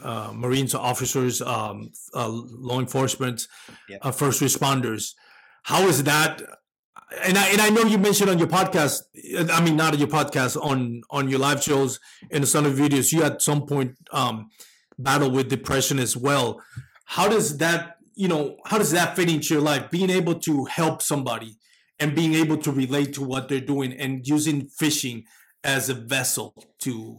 [0.00, 3.46] uh, Marines officers, um, uh, law enforcement,
[3.88, 4.00] yep.
[4.02, 5.14] Uh, first responders.
[5.62, 6.42] How is that
[7.24, 9.02] and I and I know you mentioned on your podcast.
[9.50, 11.98] I mean, not on your podcast, on on your live shows
[12.30, 13.12] and some of videos.
[13.12, 14.50] You at some point um,
[14.98, 16.62] battle with depression as well.
[17.04, 19.90] How does that, you know, how does that fit into your life?
[19.90, 21.56] Being able to help somebody
[21.98, 25.24] and being able to relate to what they're doing and using fishing
[25.64, 27.18] as a vessel to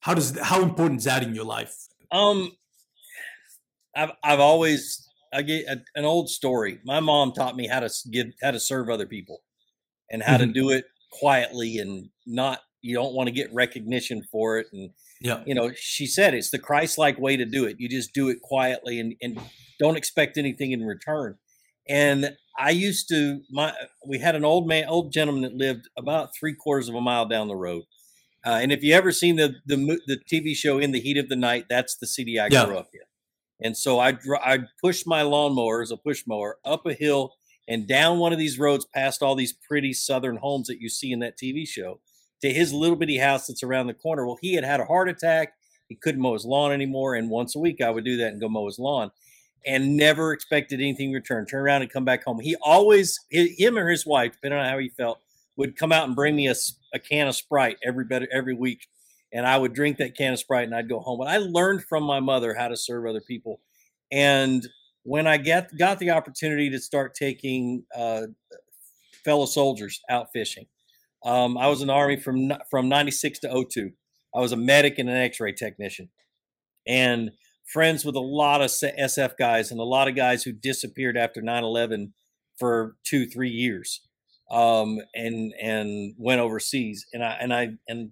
[0.00, 1.74] how does how important is that in your life?
[2.10, 2.52] Um,
[3.94, 6.80] I've I've always I get a, an old story.
[6.84, 9.42] My mom taught me how to give how to serve other people
[10.10, 10.46] and how mm-hmm.
[10.48, 14.90] to do it quietly and not you don't want to get recognition for it and
[15.20, 18.28] yeah you know she said it's the christ-like way to do it you just do
[18.28, 19.38] it quietly and, and
[19.78, 21.36] don't expect anything in return
[21.88, 23.72] and i used to my
[24.06, 27.26] we had an old man old gentleman that lived about three quarters of a mile
[27.26, 27.82] down the road
[28.44, 31.28] uh, and if you ever seen the, the the tv show in the heat of
[31.28, 32.64] the night that's the city i yeah.
[32.64, 33.00] grew up in
[33.62, 37.34] and so i i pushed my lawnmower as a push mower up a hill
[37.68, 41.12] and down one of these roads past all these pretty southern homes that you see
[41.12, 42.00] in that tv show
[42.42, 44.26] to his little bitty house that's around the corner.
[44.26, 45.54] Well, he had had a heart attack.
[45.88, 47.14] He couldn't mow his lawn anymore.
[47.14, 49.10] And once a week, I would do that and go mow his lawn
[49.64, 51.46] and never expected anything in return.
[51.46, 52.40] Turn around and come back home.
[52.40, 55.20] He always, him or his wife, depending on how he felt,
[55.56, 56.54] would come out and bring me a,
[56.92, 58.88] a can of Sprite every better every week.
[59.32, 61.18] And I would drink that can of Sprite and I'd go home.
[61.18, 63.60] But I learned from my mother how to serve other people.
[64.10, 64.66] And
[65.04, 68.22] when I get, got the opportunity to start taking uh,
[69.24, 70.66] fellow soldiers out fishing,
[71.24, 73.90] um, I was in the army from from '96 to 02.
[74.34, 76.08] I was a medic and an X-ray technician,
[76.86, 77.30] and
[77.64, 81.40] friends with a lot of SF guys and a lot of guys who disappeared after
[81.40, 82.12] 9/11
[82.58, 84.00] for two, three years,
[84.50, 87.06] um, and and went overseas.
[87.12, 88.10] And I and I and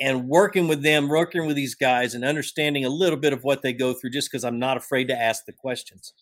[0.00, 3.62] and working with them, working with these guys, and understanding a little bit of what
[3.62, 6.12] they go through, just because I'm not afraid to ask the questions,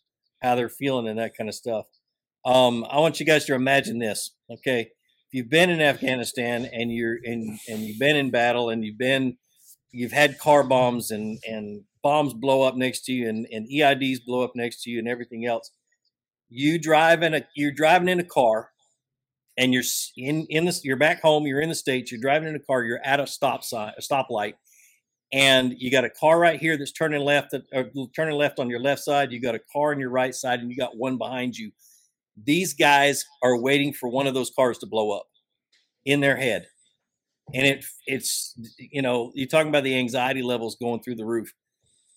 [0.43, 1.87] how they're feeling, and that kind of stuff.
[2.45, 4.81] Um, I want you guys to imagine this, okay?
[4.81, 4.89] If
[5.33, 9.39] you've been in Afghanistan and you're in and you've been in battle and you've been
[9.93, 14.25] you've had car bombs and and bombs blow up next to you and, and EIDs
[14.27, 15.71] blow up next to you and everything else.
[16.49, 18.72] You drive in a you're driving in a car
[19.57, 19.85] and you're
[20.17, 22.85] in in this you're back home, you're in the States, you're driving in a car,
[22.85, 24.55] you're at a stop sign, a stoplight,
[25.33, 28.81] and you got a car right here that's turning left or turning left on your
[28.81, 31.57] left side, you got a car on your right side, and you got one behind
[31.57, 31.71] you
[32.37, 35.27] these guys are waiting for one of those cars to blow up
[36.05, 36.67] in their head.
[37.55, 41.53] And it it's you know, you're talking about the anxiety levels going through the roof.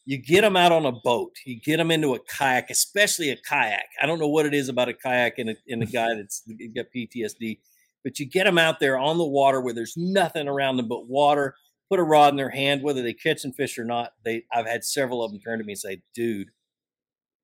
[0.06, 3.38] You get them out on a boat, you get them into a kayak, especially a
[3.38, 3.88] kayak.
[4.02, 6.44] I don't know what it is about a kayak and a, and a guy that's
[6.76, 7.60] got PTSD,
[8.04, 11.08] but you get them out there on the water where there's nothing around them but
[11.08, 11.56] water.
[11.90, 14.14] Put a rod in their hand, whether they catch and fish or not.
[14.24, 16.50] They, I've had several of them turn to me and say, "Dude,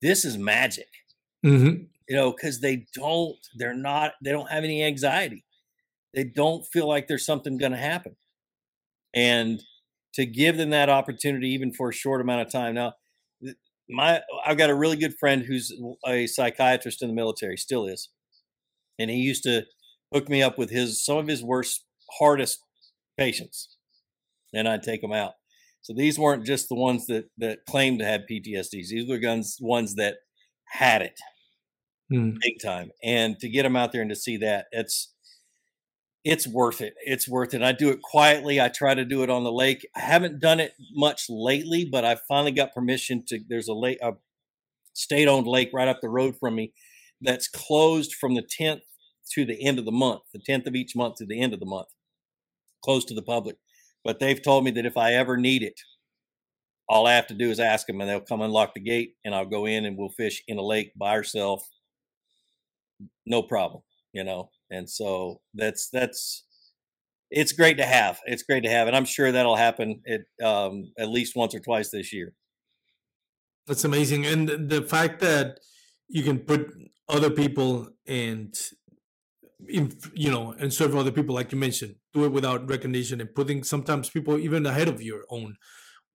[0.02, 0.88] this is magic."
[1.46, 5.46] Mm-hmm you know, because they don't, they're not, they don't have any anxiety.
[6.14, 8.18] They don't feel like there's something going to happen.
[9.14, 9.64] And
[10.16, 12.76] to give them that opportunity, even for a short amount of time.
[12.76, 12.94] Now,
[13.90, 15.72] my, I've got a really good friend who's
[16.06, 18.10] a psychiatrist in the military, still is.
[19.00, 19.66] And he used to
[20.14, 21.86] hook me up with his, some of his worst,
[22.20, 22.60] hardest
[23.18, 23.78] patients.
[24.54, 25.34] And I'd take them out.
[25.82, 28.90] So these weren't just the ones that, that claimed to have PTSDs.
[28.90, 30.18] These were guns, ones that
[30.68, 31.20] had it
[32.12, 32.38] mm.
[32.42, 32.92] big time.
[33.04, 35.14] And to get them out there and to see that, it's
[36.24, 36.94] it's worth it.
[37.04, 37.64] It's worth it.
[37.64, 38.62] I do it quietly.
[38.62, 39.88] I try to do it on the lake.
[39.96, 43.40] I haven't done it much lately, but I finally got permission to.
[43.48, 44.14] There's a lake, a
[44.94, 46.74] state-owned lake right up the road from me,
[47.22, 48.82] that's closed from the 10th
[49.34, 51.60] to the end of the month, the 10th of each month to the end of
[51.60, 51.88] the month,
[52.84, 53.58] closed to the public.
[54.04, 55.80] But they've told me that if I ever need it,
[56.90, 59.34] all I have to do is ask them, and they'll come unlock the gate, and
[59.34, 61.70] I'll go in and we'll fish in a lake by ourselves
[63.26, 63.82] no problem,
[64.14, 64.50] you know.
[64.70, 66.46] And so that's that's
[67.30, 68.20] it's great to have.
[68.26, 71.60] It's great to have, and I'm sure that'll happen at um, at least once or
[71.60, 72.34] twice this year.
[73.68, 75.60] That's amazing, and the fact that
[76.10, 76.68] you can put
[77.08, 78.54] other people and
[79.70, 83.34] in, you know and serve other people, like you mentioned, do it without recognition and
[83.34, 85.56] putting sometimes people even ahead of your own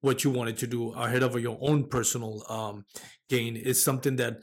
[0.01, 2.85] what you wanted to do ahead of your own personal um,
[3.29, 4.39] gain is something that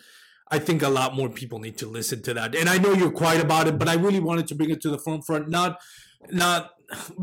[0.53, 2.53] I think a lot more people need to listen to that.
[2.53, 4.91] And I know you're quiet about it, but I really wanted to bring it to
[4.91, 5.79] the front front, not
[6.29, 6.69] not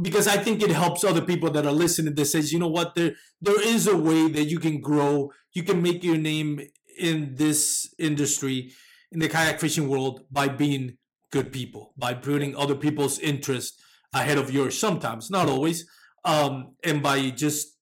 [0.03, 2.97] because I think it helps other people that are listening that says, you know what,
[2.97, 6.61] there there is a way that you can grow, you can make your name
[6.99, 8.73] in this industry,
[9.13, 10.99] in the kayak fishing world by being
[11.31, 13.81] good people, by putting other people's interest
[14.13, 15.87] ahead of yours sometimes, not always.
[16.25, 17.79] Um, and by just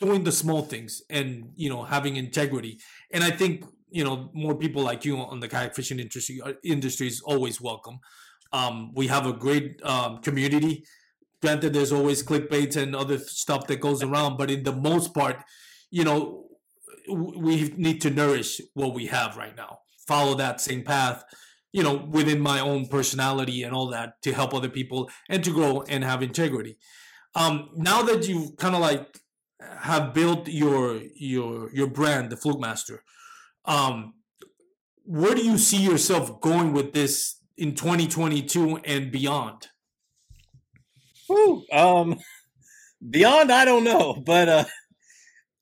[0.00, 2.80] doing the small things and you know having integrity.
[3.12, 6.52] And I think you know more people like you on the kayak fishing industry uh,
[6.62, 7.98] industry is always welcome.
[8.52, 10.84] Um, we have a great um, community.
[11.40, 15.36] Granted, there's always clickbait and other stuff that goes around, but in the most part,
[15.90, 16.44] you know,
[17.08, 19.78] we need to nourish what we have right now.
[20.06, 21.24] Follow that same path,
[21.72, 25.50] you know, within my own personality and all that to help other people and to
[25.50, 26.76] grow and have integrity.
[27.34, 29.20] Um, now that you kind of like
[29.80, 33.02] have built your your your brand, the Fluke Master,
[33.64, 34.14] um,
[35.04, 39.68] where do you see yourself going with this in 2022 and beyond?
[41.72, 42.18] Um,
[43.10, 44.64] beyond, I don't know, but uh,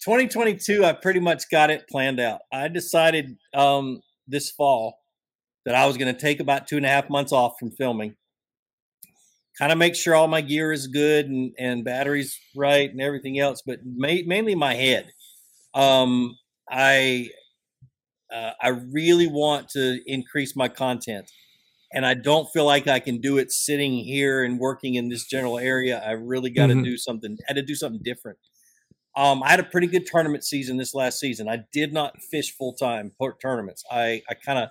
[0.05, 2.41] 2022, I pretty much got it planned out.
[2.53, 4.99] I decided um, this fall
[5.65, 8.17] that I was going to take about two and a half months off from filming,
[9.59, 13.39] kind of make sure all my gear is good and, and batteries right and everything
[13.39, 15.11] else, but ma- mainly my head.
[15.75, 16.37] Um,
[16.71, 17.29] I
[18.33, 21.31] uh, I really want to increase my content,
[21.93, 25.27] and I don't feel like I can do it sitting here and working in this
[25.27, 26.03] general area.
[26.05, 26.85] I really got to mm-hmm.
[26.85, 27.37] do something.
[27.41, 28.39] I had to do something different.
[29.17, 31.49] Um, I had a pretty good tournament season this last season.
[31.49, 33.13] I did not fish full time
[33.43, 33.83] tournaments.
[33.91, 34.69] I, I kind of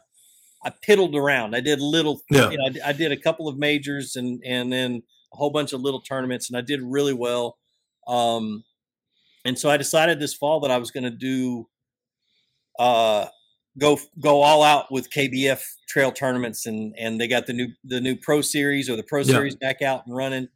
[0.63, 1.55] I piddled around.
[1.55, 2.21] I did little.
[2.29, 2.49] Yeah.
[2.49, 5.73] You know, I, I, did a couple of majors and and then a whole bunch
[5.73, 7.57] of little tournaments, and I did really well.
[8.07, 8.63] Um,
[9.45, 11.67] and so I decided this fall that I was going to do
[12.79, 13.27] uh,
[13.77, 18.01] go go all out with KBF trail tournaments, and and they got the new the
[18.01, 19.33] new Pro Series or the Pro yeah.
[19.33, 20.47] Series back out and running.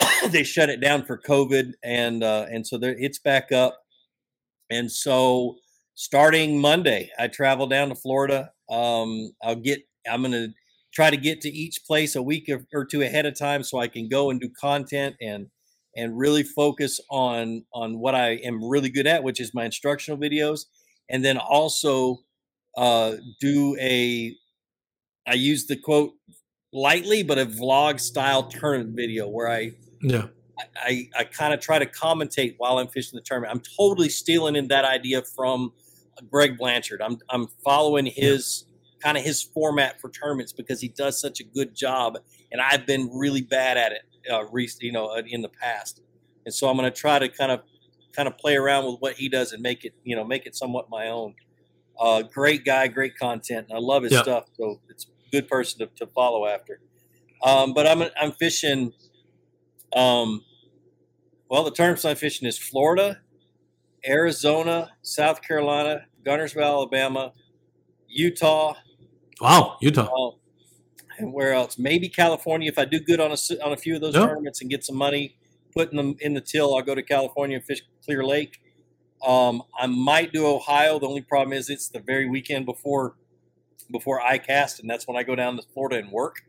[0.28, 3.78] they shut it down for COVID, and uh, and so there, it's back up.
[4.70, 5.56] And so
[5.94, 8.50] starting Monday, I travel down to Florida.
[8.70, 9.80] Um, I'll get.
[10.10, 10.48] I'm going to
[10.94, 13.88] try to get to each place a week or two ahead of time, so I
[13.88, 15.48] can go and do content and
[15.96, 20.18] and really focus on on what I am really good at, which is my instructional
[20.18, 20.66] videos,
[21.10, 22.20] and then also
[22.76, 24.34] uh, do a.
[25.26, 26.12] I use the quote
[26.72, 30.28] lightly, but a vlog style tournament video where I yeah.
[30.76, 33.52] I, I kind of try to commentate while I'm fishing the tournament.
[33.52, 35.72] I'm totally stealing in that idea from
[36.30, 37.02] Greg Blanchard.
[37.02, 38.98] I'm I'm following his yeah.
[39.02, 42.18] kind of his format for tournaments because he does such a good job,
[42.52, 44.44] and I've been really bad at it, uh,
[44.80, 46.02] you know, uh, in the past.
[46.46, 47.60] And so I'm going to try to kind of
[48.14, 50.54] kind of play around with what he does and make it, you know, make it
[50.56, 51.34] somewhat my own.
[51.98, 53.66] Uh, great guy, great content.
[53.68, 54.22] and I love his yeah.
[54.22, 56.80] stuff, so it's a good person to, to follow after.
[57.42, 58.92] Um, but I'm I'm fishing
[59.94, 60.44] um,
[61.48, 63.20] well, the tournaments I'm fishing is Florida,
[64.06, 67.32] Arizona, South Carolina, Guntersville, Alabama,
[68.08, 68.74] Utah.
[69.40, 70.06] Wow, Utah.
[70.06, 70.36] Uh,
[71.18, 71.76] and where else?
[71.78, 72.68] Maybe California.
[72.68, 74.28] If I do good on a on a few of those yep.
[74.28, 75.36] tournaments and get some money,
[75.74, 78.60] putting them in the till, I'll go to California and fish Clear Lake.
[79.24, 80.98] Um, I might do Ohio.
[80.98, 83.14] The only problem is it's the very weekend before
[83.92, 86.42] before I cast, and that's when I go down to Florida and work.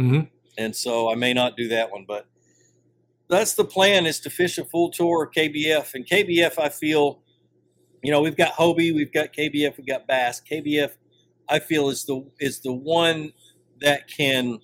[0.00, 0.22] Mm-hmm.
[0.58, 2.26] And so I may not do that one, but
[3.28, 5.94] that's the plan is to fish a full tour of KBF.
[5.94, 7.20] And KBF, I feel,
[8.02, 10.42] you know, we've got Hobie, we've got KBF, we've got Bass.
[10.50, 10.90] KBF,
[11.48, 13.32] I feel is the is the one
[13.80, 14.58] that can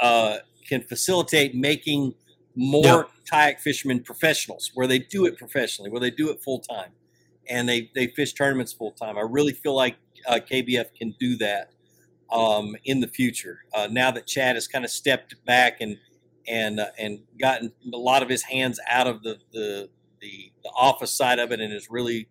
[0.00, 2.14] uh, can facilitate making
[2.56, 3.10] more yep.
[3.30, 6.92] Kayak fishermen professionals, where they do it professionally, where they do it full time,
[7.48, 9.18] and they they fish tournaments full time.
[9.18, 11.70] I really feel like uh, KBF can do that
[12.30, 13.64] um, in the future.
[13.74, 15.98] Uh, now that Chad has kind of stepped back and
[16.46, 19.88] and uh, and gotten a lot of his hands out of the, the
[20.20, 22.28] the the office side of it, and is really,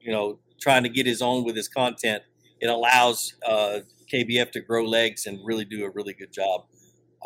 [0.00, 2.22] you know, trying to get his own with his content.
[2.60, 3.80] It allows uh,
[4.12, 6.66] KBF to grow legs and really do a really good job,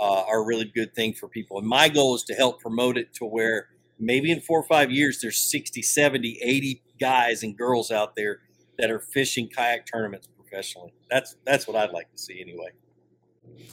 [0.01, 1.59] uh, are a really good thing for people.
[1.59, 4.91] And my goal is to help promote it to where maybe in four or five
[4.91, 8.41] years there's 60, 70, 80 guys and girls out there
[8.79, 10.95] that are fishing kayak tournaments professionally.
[11.11, 12.71] That's that's what I'd like to see anyway.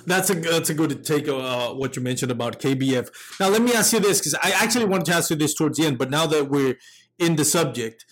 [0.06, 1.28] That's a that's a good take.
[1.28, 3.10] Uh, what you mentioned about KBF.
[3.40, 5.78] Now let me ask you this because I actually wanted to ask you this towards
[5.78, 6.78] the end, but now that we're
[7.18, 8.06] in the subject,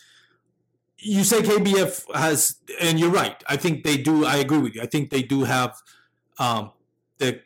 [0.97, 3.43] you say KBF has, and you're right.
[3.47, 4.25] I think they do.
[4.25, 4.81] I agree with you.
[4.81, 5.75] I think they do have
[6.39, 6.71] um,
[7.19, 7.41] the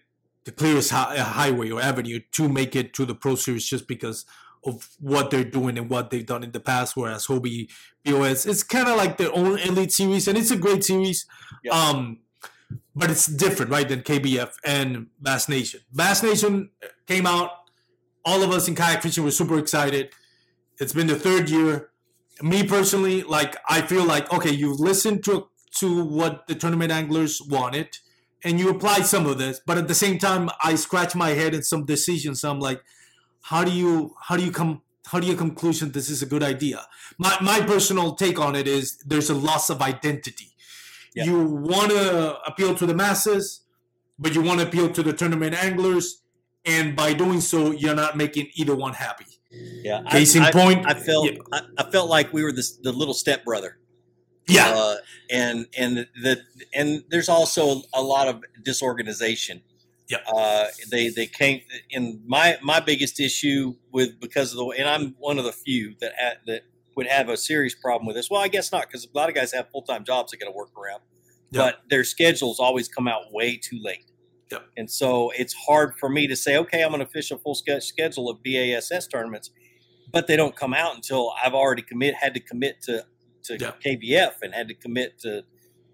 [0.49, 3.88] the clearest hi- uh, highway or avenue to make it to the Pro Series just
[3.88, 4.25] because
[4.65, 6.97] of what they're doing and what they've done in the past.
[6.97, 7.69] Whereas Hobie
[8.04, 11.27] BOS, it's kind of like their own elite series, and it's a great series.
[11.63, 11.73] Yep.
[11.73, 12.19] Um,
[12.95, 15.81] but it's different, right, than KBF and Bass Nation.
[15.93, 16.71] Bass Nation
[17.06, 17.52] came out.
[18.25, 20.10] All of us in kayak fishing were super excited.
[20.79, 21.89] It's been the third year.
[22.41, 27.39] Me personally, like I feel like okay, you've listened to to what the tournament anglers
[27.41, 27.97] wanted,
[28.44, 29.62] and you apply some of this.
[29.65, 32.44] But at the same time, I scratch my head in some decisions.
[32.44, 32.81] I'm like,
[33.42, 36.44] how do you how do you come how do you conclusion this is a good
[36.44, 36.85] idea?
[37.17, 40.50] My my personal take on it is there's a loss of identity
[41.15, 41.23] yeah.
[41.25, 43.62] You want to appeal to the masses,
[44.17, 46.21] but you want to appeal to the tournament anglers,
[46.65, 49.25] and by doing so, you're not making either one happy.
[49.52, 50.04] Yeah.
[50.10, 51.40] Case I, in I- point, I, felt yeah.
[51.52, 53.77] I, I felt like we were the, the little stepbrother.
[54.50, 54.95] Yeah, uh,
[55.29, 56.41] and and the
[56.73, 59.62] and there's also a lot of disorganization.
[60.10, 60.17] Yeah.
[60.27, 65.15] Uh, they they came in my my biggest issue with because of the and I'm
[65.19, 66.13] one of the few that
[66.47, 66.63] that
[66.95, 68.29] would have a serious problem with this.
[68.29, 70.45] Well, I guess not because a lot of guys have full time jobs they got
[70.47, 71.02] to work around,
[71.52, 71.62] Yeah.
[71.62, 74.06] but their schedules always come out way too late.
[74.52, 74.65] Yep.
[74.77, 77.54] And so it's hard for me to say, okay, I'm going to fish a full
[77.54, 79.52] schedule of BASS tournaments,
[80.12, 83.06] but they don't come out until I've already commit had to commit to
[83.44, 83.73] to Yeah.
[83.85, 85.44] KBF and had to commit to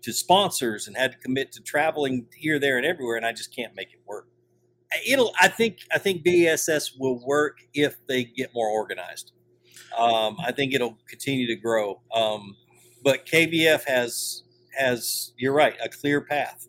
[0.02, 3.56] to sponsors and had to commit to traveling here, there, and everywhere, and I just
[3.56, 4.28] can't make it work.
[5.06, 5.34] It'll.
[5.40, 5.80] I think.
[5.92, 9.32] I think BASS will work if they get more organized.
[9.98, 12.02] Um, I think it'll continue to grow.
[12.14, 12.56] Um,
[13.04, 14.44] but KBF has
[14.78, 15.34] has.
[15.38, 15.76] You're right.
[15.84, 16.68] A clear path.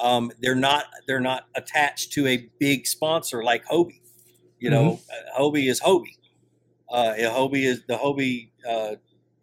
[0.00, 0.86] Um, they're not.
[1.06, 4.00] They're not attached to a big sponsor like Hobie.
[4.58, 6.16] You know, uh Hobie is Hobie.
[6.90, 8.96] Uh, Hobie is the Hobie uh,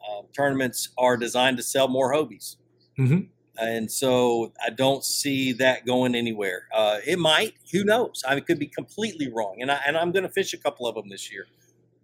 [0.10, 2.56] uh, tournaments are designed to sell more Hobies.
[3.00, 3.28] Mhm.
[3.60, 6.68] And so I don't see that going anywhere.
[6.74, 7.54] Uh, it might.
[7.74, 8.24] Who knows?
[8.28, 9.58] I could be completely wrong.
[9.62, 11.46] And I and I'm going to fish a couple of them this year.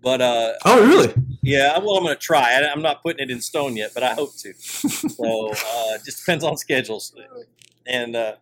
[0.04, 1.14] But uh, Oh, really?
[1.42, 2.54] yeah, well, I'm going to try.
[2.54, 4.54] I, I'm not putting it in stone yet, but I hope to.
[4.60, 7.16] so uh, it just depends on schedules.
[7.88, 8.36] And uh,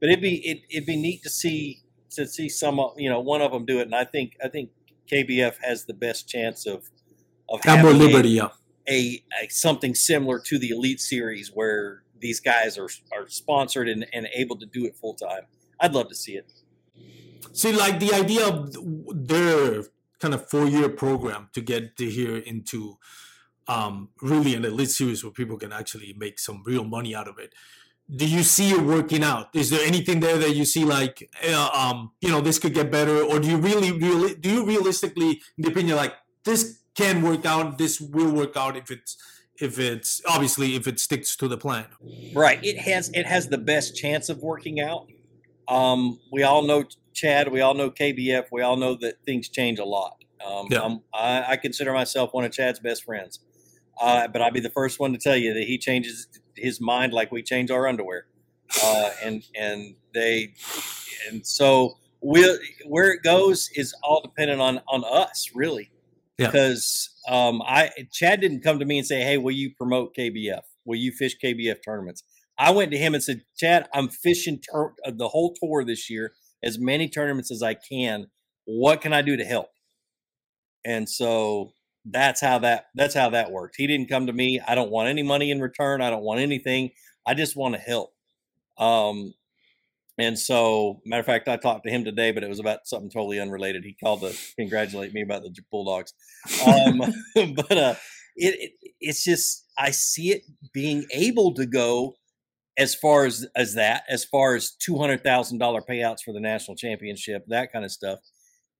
[0.00, 3.20] but it'd be it, it'd be neat to see to see some of- you know
[3.20, 3.82] one of them do it.
[3.82, 4.70] And I think I think
[5.12, 6.90] KBF has the best chance of
[7.48, 8.48] of Have more having a- liberty, yeah.
[8.88, 14.06] A, a something similar to the Elite Series where these guys are are sponsored and,
[14.12, 15.42] and able to do it full time.
[15.80, 16.52] I'd love to see it.
[17.52, 18.76] See, like the idea of
[19.28, 19.84] their
[20.20, 22.98] kind of four year program to get to here into
[23.68, 27.38] um, really an elite series where people can actually make some real money out of
[27.38, 27.54] it.
[28.14, 29.48] Do you see it working out?
[29.54, 32.90] Is there anything there that you see like, uh, um, you know, this could get
[32.90, 36.14] better, or do you really, really, do you realistically, in the opinion, like
[36.44, 39.16] this can work out, this will work out if it's,
[39.60, 41.86] if it's obviously if it sticks to the plan.
[42.34, 42.62] Right.
[42.62, 45.06] It has it has the best chance of working out.
[45.68, 46.84] Um, we all know
[47.14, 47.50] Chad.
[47.50, 48.46] We all know KBF.
[48.52, 50.22] We all know that things change a lot.
[50.46, 50.80] Um, Yeah.
[50.80, 53.40] I'm- I, I consider myself one of Chad's best friends,
[54.00, 57.12] uh, but I'd be the first one to tell you that he changes his mind
[57.14, 58.26] like we change our underwear,
[58.82, 60.52] uh, and and they
[61.30, 65.90] and so we'll, where it goes is all dependent on on us really
[66.38, 66.48] Yeah.
[66.48, 70.62] because um, I Chad didn't come to me and say, "Hey, will you promote KBF?
[70.84, 72.22] Will you fish KBF tournaments?"
[72.58, 76.32] I went to him and said, "Chad, I'm fishing uh, the whole tour this year,
[76.62, 78.26] as many tournaments as I can.
[78.64, 79.68] What can I do to help?"
[80.84, 81.72] And so
[82.04, 83.76] that's how that that's how that worked.
[83.76, 84.60] He didn't come to me.
[84.66, 86.00] I don't want any money in return.
[86.00, 86.90] I don't want anything.
[87.26, 88.12] I just want to help.
[88.78, 89.34] Um,
[90.18, 93.10] and so, matter of fact, I talked to him today, but it was about something
[93.10, 93.84] totally unrelated.
[93.84, 96.14] He called to congratulate me about the Bulldogs.
[96.66, 96.98] Um,
[97.54, 97.94] but uh,
[98.36, 100.42] it, it it's just I see it
[100.72, 102.14] being able to go
[102.78, 106.40] as far as as that, as far as two hundred thousand dollar payouts for the
[106.40, 108.20] national championship, that kind of stuff.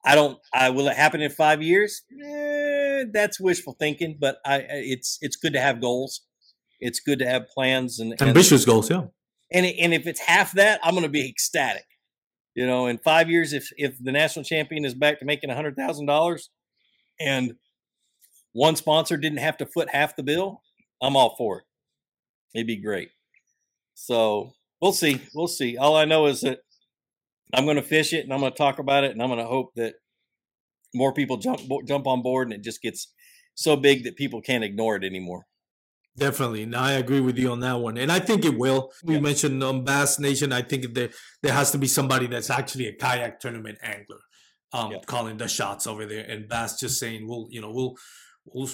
[0.04, 0.38] I don't.
[0.54, 2.02] I will it happen in five years?
[2.24, 6.22] Eh, that's wishful thinking, but I it's it's good to have goals.
[6.78, 9.04] It's good to have plans and, and Ambitious goals, yeah.
[9.52, 11.86] And and if it's half that, I'm going to be ecstatic.
[12.54, 15.54] You know, in five years, if if the national champion is back to making a
[15.54, 16.50] hundred thousand dollars,
[17.20, 17.54] and
[18.52, 20.62] one sponsor didn't have to foot half the bill,
[21.02, 21.64] I'm all for it.
[22.54, 23.10] It'd be great.
[23.94, 25.20] So we'll see.
[25.34, 25.76] We'll see.
[25.76, 26.60] All I know is that
[27.52, 29.40] I'm going to fish it, and I'm going to talk about it, and I'm going
[29.40, 29.94] to hope that
[30.94, 33.12] more people jump jump on board, and it just gets
[33.54, 35.46] so big that people can't ignore it anymore.
[36.16, 36.64] Definitely.
[36.66, 37.98] No, I agree with you on that one.
[37.98, 38.90] And I think it will.
[39.04, 39.20] We Yeah.
[39.20, 40.52] mentioned um, Bass Nation.
[40.52, 41.10] I think there
[41.42, 44.20] there has to be somebody that's actually a kayak tournament angler
[44.72, 44.98] um, Yeah.
[45.06, 46.24] calling the shots over there.
[46.24, 47.94] And Bass just saying, we'll, you know, we'll,
[48.46, 48.68] we'll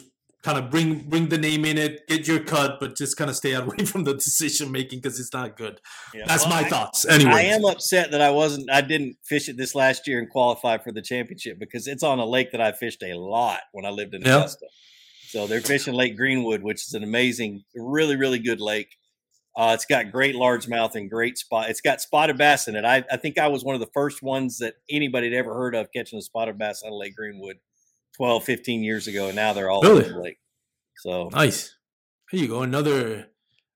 [0.45, 3.37] kind of bring bring the name in it, get your cut, but just kind of
[3.37, 5.81] stay away from the decision making because it's not good.
[6.15, 6.25] Yeah.
[6.27, 7.05] That's Well, my I- thoughts.
[7.05, 8.71] Anyway, I am upset that I wasn't.
[8.71, 12.21] I didn't fish it this last year and qualify for the championship because it's on
[12.21, 14.23] a lake that I fished a lot when I lived in.
[14.23, 14.67] Augusta.
[15.33, 18.89] So they're fishing Lake Greenwood, which is an amazing, really, really good lake.
[19.57, 21.71] Uh, it's got great largemouth and great spot.
[21.71, 22.85] It's got spotted bass in it.
[22.85, 25.75] I, I think I was one of the first ones that anybody had ever heard
[25.75, 27.57] of catching a spotted bass out of Lake Greenwood
[28.19, 29.29] 12, 15 years ago.
[29.29, 30.05] And now they're all Really?
[30.05, 30.39] over the lake.
[30.99, 31.75] So nice.
[32.31, 32.61] Here you go.
[32.61, 33.29] Another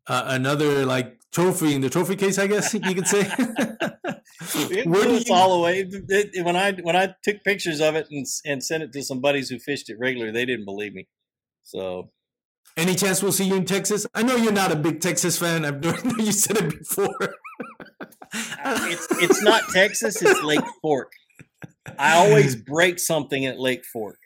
[0.06, 3.30] uh, another like trophy in the trophy case, I guess you could say.
[4.54, 5.80] It Where blew us you- all away.
[5.80, 9.02] It- it- when I when I took pictures of it and and sent it to
[9.02, 11.08] some buddies who fished it regularly, they didn't believe me.
[11.66, 12.10] So
[12.76, 14.06] Any chance we'll see you in Texas?
[14.14, 15.64] I know you're not a big Texas fan.
[15.64, 17.34] I've known you said it before.
[18.62, 21.12] Uh, it's it's not Texas, it's Lake Fork.
[21.98, 24.18] I always break something at Lake Fork.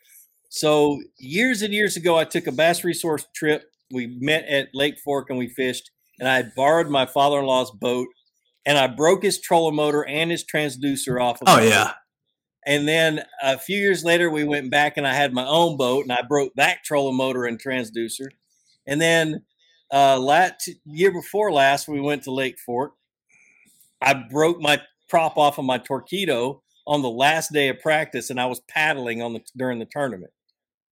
[0.49, 3.65] So years and years ago, I took a bass resource trip.
[3.93, 8.09] We met at Lake Fork and we fished, and I had borrowed my father-in-law's boat,
[8.67, 11.41] and I broke his trolling motor and his transducer off.
[11.41, 11.85] Of Oh yeah.
[11.85, 11.95] boat.
[12.67, 16.05] And then a few years later, we went back and I had my own boat,
[16.05, 18.29] and I broke that trolling motor and transducer.
[18.87, 19.45] And then
[19.93, 22.93] uh, last year before last, we went to Lake Fork.
[24.03, 28.41] I broke my prop off of my Torqeedo on the last day of practice, and
[28.41, 30.33] I was paddling on the during the tournament.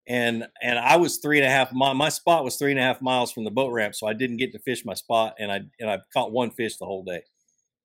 [0.06, 2.82] And and I was three and a half mi- My spot was three and a
[2.82, 5.52] half miles from the boat ramp, so I didn't get to fish my spot, and
[5.52, 7.22] I and I caught one fish the whole day.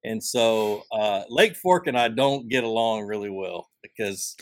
[0.03, 4.35] And so uh, Lake Fork and I don't get along really well because,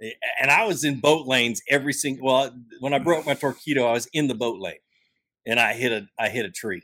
[0.00, 2.26] eh, and I was in boat lanes every single.
[2.26, 4.74] Well, when I broke my Torqeedo, I was in the boat lane,
[5.46, 6.82] and I hit a I hit a tree.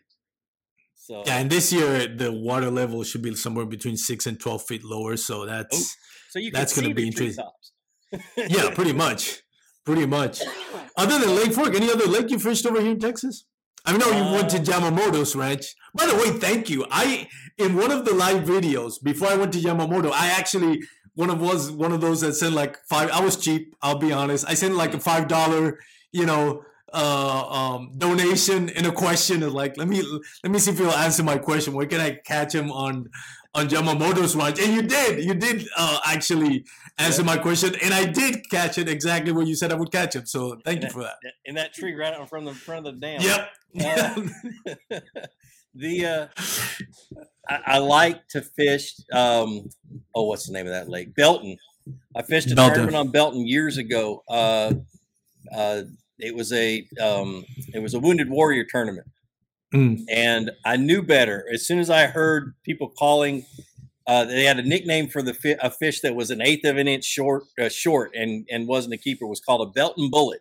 [0.96, 4.64] So Yeah, and this year the water level should be somewhere between six and twelve
[4.64, 5.16] feet lower.
[5.16, 5.96] So that's
[6.30, 7.44] so you that's gonna be interesting.
[8.36, 9.42] yeah, pretty much,
[9.86, 10.42] pretty much.
[10.96, 13.44] Other than Lake Fork, any other lake you fished over here in Texas?
[13.84, 15.74] I know you went to Uh, Yamamoto's ranch.
[15.94, 16.86] By the way, thank you.
[16.90, 20.82] I in one of the live videos before I went to Yamamoto, I actually
[21.14, 23.10] one of was one of those that sent like five.
[23.10, 23.74] I was cheap.
[23.82, 24.44] I'll be honest.
[24.48, 25.80] I sent like a five dollar,
[26.12, 26.62] you know,
[26.92, 29.42] uh, um, donation and a question.
[29.42, 30.02] And like, let me
[30.44, 31.74] let me see if you'll answer my question.
[31.74, 33.10] Where can I catch him on
[33.58, 35.24] on Yamamoto's watch, And you did.
[35.24, 36.64] You did uh, actually
[36.98, 40.14] answer my question, and I did catch it exactly where you said I would catch
[40.14, 40.28] it.
[40.28, 41.16] So thank you for that.
[41.44, 43.20] in that tree right out in front of the front of the dam.
[43.20, 43.50] Yep.
[44.90, 45.00] Uh,
[45.74, 46.26] the uh,
[47.48, 48.94] I, I like to fish.
[49.12, 49.68] Um,
[50.14, 51.14] oh, what's the name of that lake?
[51.14, 51.56] Belton.
[52.14, 52.74] I fished a Belton.
[52.74, 54.22] tournament on Belton years ago.
[54.28, 54.74] Uh,
[55.54, 55.82] uh,
[56.18, 57.44] it was a um,
[57.74, 59.06] it was a wounded warrior tournament,
[59.74, 60.04] Mm.
[60.10, 63.44] and I knew better as soon as I heard people calling.
[64.06, 66.78] Uh, they had a nickname for the fi- a fish that was an eighth of
[66.78, 69.26] an inch short, uh, short, and and wasn't a keeper.
[69.26, 70.40] Was called a Belton bullet.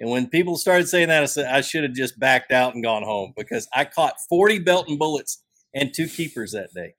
[0.00, 2.82] And when people started saying that, I said I should have just backed out and
[2.82, 5.42] gone home because I caught 40 Belton bullets
[5.74, 6.94] and two keepers that day.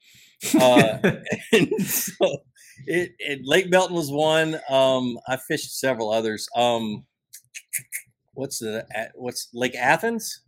[0.60, 1.00] Uh,
[1.52, 2.38] and so
[2.86, 4.60] it, it, Lake Belton was one.
[4.70, 6.48] Um, I fished several others.
[6.56, 7.06] Um,
[8.34, 8.86] what's the
[9.16, 10.42] what's Lake Athens?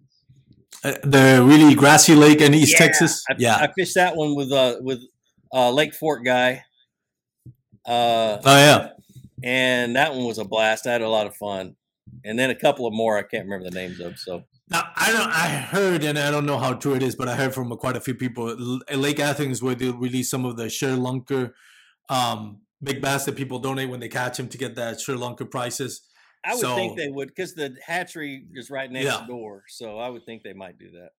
[0.83, 3.23] Uh, the really grassy lake in East Yeah, Texas.
[3.29, 3.55] I, yeah.
[3.55, 4.99] I fished that one with uh with
[5.53, 6.63] uh Lake Fork guy.
[7.85, 8.89] Uh, oh yeah.
[9.43, 10.87] and that one was a blast.
[10.87, 11.75] I had a lot of fun.
[12.25, 14.17] And then a couple of more I can't remember the names of.
[14.19, 15.29] So Now I don't.
[15.29, 17.97] I heard, and I don't know how true it is, but I heard from quite
[17.97, 18.55] a few people.
[18.93, 21.51] Lake Athens, where they release some of the ShareLunker
[22.09, 26.01] um, big bass that people donate when they catch them to get that ShareLunker prices.
[26.45, 29.25] I would think they would because the hatchery is right next Yeah.
[29.27, 29.63] door.
[29.67, 31.11] So I would think they might do that.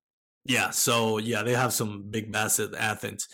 [0.44, 0.70] Yeah.
[0.70, 3.28] So yeah, they have some big bass at Athens.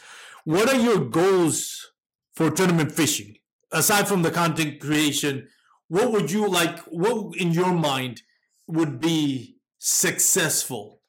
[0.45, 1.91] What are your goals
[2.35, 3.37] for tournament fishing
[3.73, 5.49] aside from the content creation?
[5.89, 6.79] What would you like?
[6.87, 8.23] What in your mind
[8.69, 11.01] would be successful?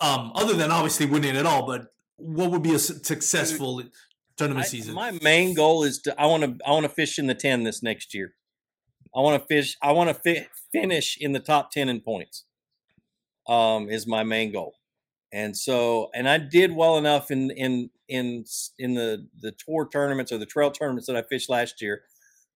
[0.00, 3.82] Um, other than obviously winning it all, but what would be a successful
[4.36, 4.94] tournament I- season?
[4.94, 7.62] my main goal is to I want to I want to fish in the ten
[7.64, 8.34] this next year.
[9.14, 9.76] I want to fish.
[9.82, 12.44] I want to fi- finish in the top ten in points.
[13.48, 14.74] Um, is my main goal,
[15.32, 18.44] and so and I did well enough in in in
[18.78, 22.02] in the the tour tournaments or the trail tournaments that I fished last year.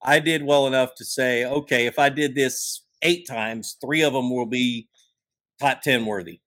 [0.02, 4.12] I did well enough to say, okay, if I did this eight times, three of
[4.12, 4.88] them will be
[5.60, 6.40] top ten worthy,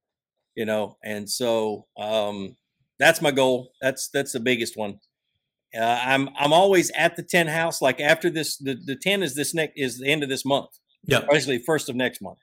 [0.55, 0.97] you know.
[1.03, 2.57] And so um,
[2.99, 3.72] that's my goal.
[3.82, 4.99] That's that's the biggest one.
[5.78, 7.82] Uh, I'm I'm always at the ten house.
[7.82, 10.70] Like after this, the, the ten is this next is the end of this month.
[11.05, 11.22] Yeah.
[11.30, 12.39] basically first of next month.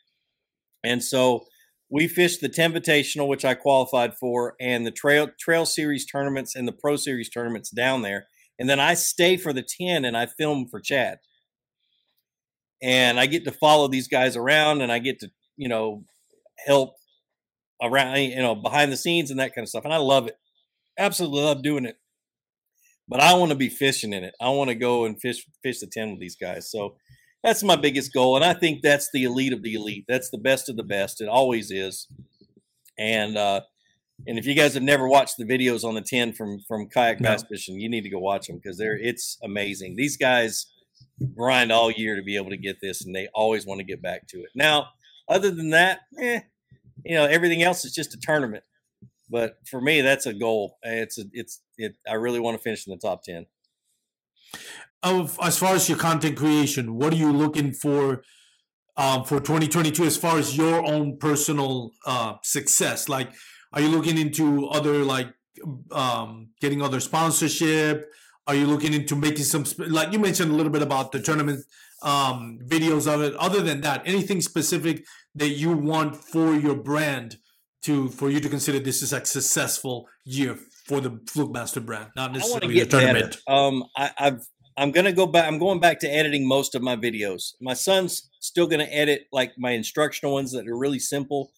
[0.82, 1.44] And so
[1.90, 6.54] we fished the ten invitational, which I qualified for, and the trail trail series tournaments
[6.54, 8.26] and the pro series tournaments down there.
[8.58, 11.18] And then I stay for the ten and I film for Chad.
[12.82, 16.04] And I get to follow these guys around, and I get to you know
[16.64, 16.94] help
[17.82, 19.84] around you know behind the scenes and that kind of stuff.
[19.84, 20.36] And I love it.
[20.96, 21.96] Absolutely love doing it
[23.08, 24.34] but I want to be fishing in it.
[24.40, 26.70] I want to go and fish fish the ten with these guys.
[26.70, 26.96] So
[27.42, 30.04] that's my biggest goal, and I think that's the elite of the elite.
[30.08, 31.20] That's the best of the best.
[31.20, 32.08] It always is.
[32.98, 33.60] And uh,
[34.26, 37.20] and if you guys have never watched the videos on the ten from from kayak
[37.20, 37.30] No.
[37.30, 39.96] bass fishing, you need to go watch them because they're it's amazing.
[39.96, 40.66] These guys
[41.34, 44.02] grind all year to be able to get this, and they always want to get
[44.02, 44.50] back to it.
[44.54, 44.88] Now,
[45.28, 46.40] other than that, eh,
[47.04, 48.64] you know, everything else is just a tournament
[49.28, 52.86] but for me that's a goal it's a, it's it i really want to finish
[52.86, 53.46] in the top 10
[55.02, 58.22] of as far as your content creation, what are you looking for
[58.96, 63.08] um, for 2022 as far as your own personal uh, success?
[63.08, 63.32] Like,
[63.72, 65.28] are you looking into other like
[65.90, 68.10] um, getting other sponsorship,
[68.46, 71.64] Are you looking into making some like you mentioned a little bit about the tournament
[72.02, 73.34] um, videos of it?
[73.36, 75.04] Other than that, anything specific
[75.34, 77.38] that you want for your brand
[77.86, 80.56] to for you to consider this is a successful year
[80.86, 83.36] for the Fluke Master brand, not necessarily the tournament.
[83.46, 83.56] Better.
[83.58, 85.46] Um, I, I've I'm gonna go back.
[85.46, 87.54] I'm going back to editing most of my videos.
[87.60, 91.52] My son's still gonna edit like my instructional ones that are really simple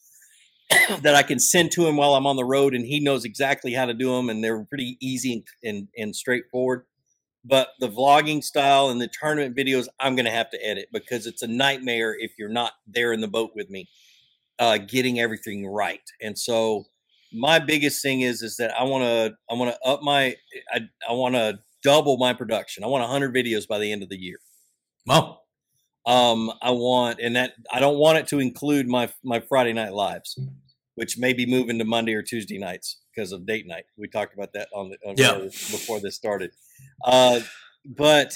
[1.00, 3.72] that I can send to him while I'm on the road, and he knows exactly
[3.72, 6.84] how to do them, and they're pretty easy and, and, and straightforward.
[7.44, 11.42] But the vlogging style and the tournament videos, I'm gonna have to edit because it's
[11.42, 13.88] a nightmare if you're not there in the boat with me,
[14.58, 16.02] uh, getting everything right.
[16.20, 16.86] And so
[17.32, 20.36] my biggest thing is is that I want to I want to up my
[20.72, 22.84] I I want to double my production.
[22.84, 24.38] I want 100 videos by the end of the year.
[25.06, 25.40] Wow.
[26.06, 29.92] Um, I want, and that I don't want it to include my my Friday night
[29.92, 30.38] lives,
[30.94, 33.84] which may be moving to Monday or Tuesday nights because of date night.
[33.98, 35.38] We talked about that on the on yeah.
[35.44, 36.52] before this started.
[37.04, 37.40] Uh,
[37.84, 38.34] but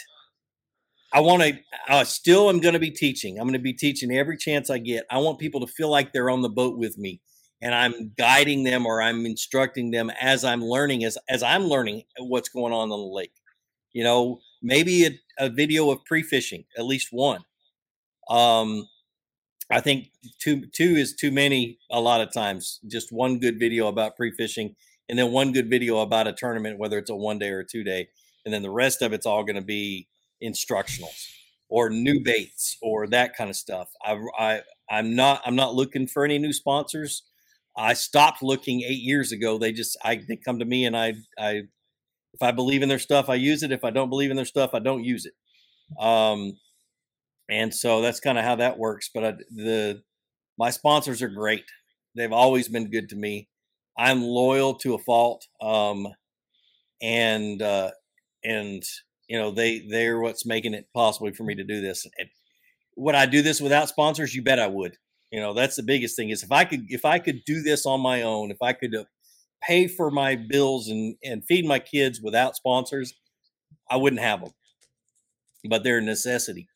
[1.13, 1.59] I want to.
[1.89, 3.39] I still am going to be teaching.
[3.39, 5.05] I'm going to be teaching every chance I get.
[5.11, 7.21] I want people to feel like they're on the boat with me
[7.63, 12.03] and I'm guiding them or I'm instructing them as I'm learning as as I'm learning
[12.19, 13.33] what's going on on the lake.
[13.93, 17.45] You know, maybe a, a video of pre-fishing, at least one.
[18.29, 18.89] Um,
[19.71, 20.09] I think
[20.41, 22.81] two two is too many a lot of times.
[22.89, 24.75] Just one good video about pre-fishing,
[25.09, 27.67] and then one good video about a tournament, whether it's a one day or a
[27.67, 28.09] two day,
[28.45, 30.09] and then the rest of it's all going to be
[30.43, 31.29] instructionals
[31.69, 33.89] or new baits or that kind of stuff.
[34.05, 37.23] I, I I'm not I'm not looking for any new sponsors.
[37.77, 39.59] I stopped looking eight years ago.
[39.59, 41.63] They just I they come to me and I I
[42.35, 43.73] if I believe in their stuff, I use it.
[43.73, 45.35] If I don't believe in their stuff, I don't use it.
[46.03, 46.55] Um,
[47.49, 49.11] and so that's kind of how that works.
[49.13, 50.03] But I, the
[50.59, 51.65] my sponsors are great.
[52.15, 53.49] They've always been good to me.
[53.97, 55.47] I'm loyal to a fault.
[55.61, 56.09] Um,
[57.03, 57.91] and uh,
[58.45, 58.83] and
[59.33, 62.07] you know they they're what's making it possible for me to do this.
[62.19, 62.29] And
[62.97, 64.35] would I do this without sponsors?
[64.35, 64.99] You bet I would.
[65.31, 67.87] You know, that's the biggest thing is if I could if I could do this
[67.87, 69.05] on my own, if I could uh,
[69.63, 73.15] pay for my bills and and feed my kids without sponsors,
[73.91, 74.53] I wouldn't have them.
[75.65, 76.69] But they're a necessity.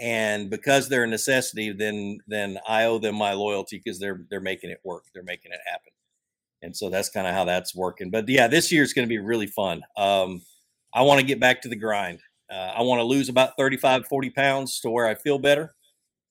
[0.00, 4.40] And because they're a necessity, then then I owe them my loyalty because they're they're
[4.40, 5.04] making it work.
[5.12, 5.92] They're making it happen.
[6.62, 8.08] And so that's kind of how that's working.
[8.08, 9.82] But yeah, this year is going to be really fun.
[9.98, 10.40] Um,
[10.94, 12.20] I want to get back to the grind.
[12.50, 15.74] Uh, I want to lose about 35, 40 pounds to where I feel better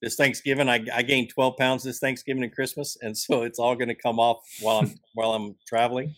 [0.01, 0.69] this Thanksgiving.
[0.69, 3.95] I, I gained 12 pounds this Thanksgiving and Christmas, and so it's all going to
[3.95, 6.15] come off while I'm while I'm traveling.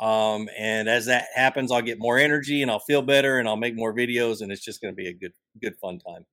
[0.00, 3.56] Um, and as that happens, I'll get more energy and I'll feel better and I'll
[3.56, 6.26] make more videos, and it's just going to be a good good fun time.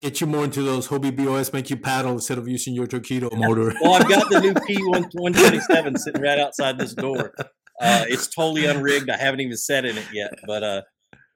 [0.00, 3.36] Get you more into those Hobie BOS, make you paddle instead of using your Torqeedo
[3.36, 3.74] motor.
[3.80, 7.34] well, I've got the new P127 sitting right outside this door.
[7.80, 9.10] Uh, it's totally unrigged.
[9.10, 10.82] I haven't even set in it yet, but uh,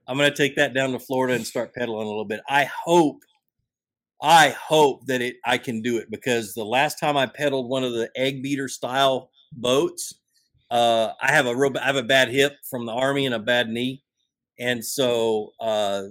[0.07, 2.40] I'm going to take that down to Florida and start pedaling a little bit.
[2.49, 3.22] I hope
[4.22, 7.82] I hope that it I can do it because the last time I pedaled one
[7.82, 10.14] of the egg beater style boats,
[10.70, 13.40] uh, I have a real, I have a bad hip from the army and a
[13.40, 14.03] bad knee,
[14.59, 16.05] and so uh,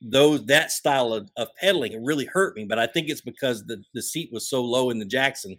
[0.00, 2.64] those that style of, of pedaling really hurt me.
[2.64, 5.56] But I think it's because the the seat was so low in the Jackson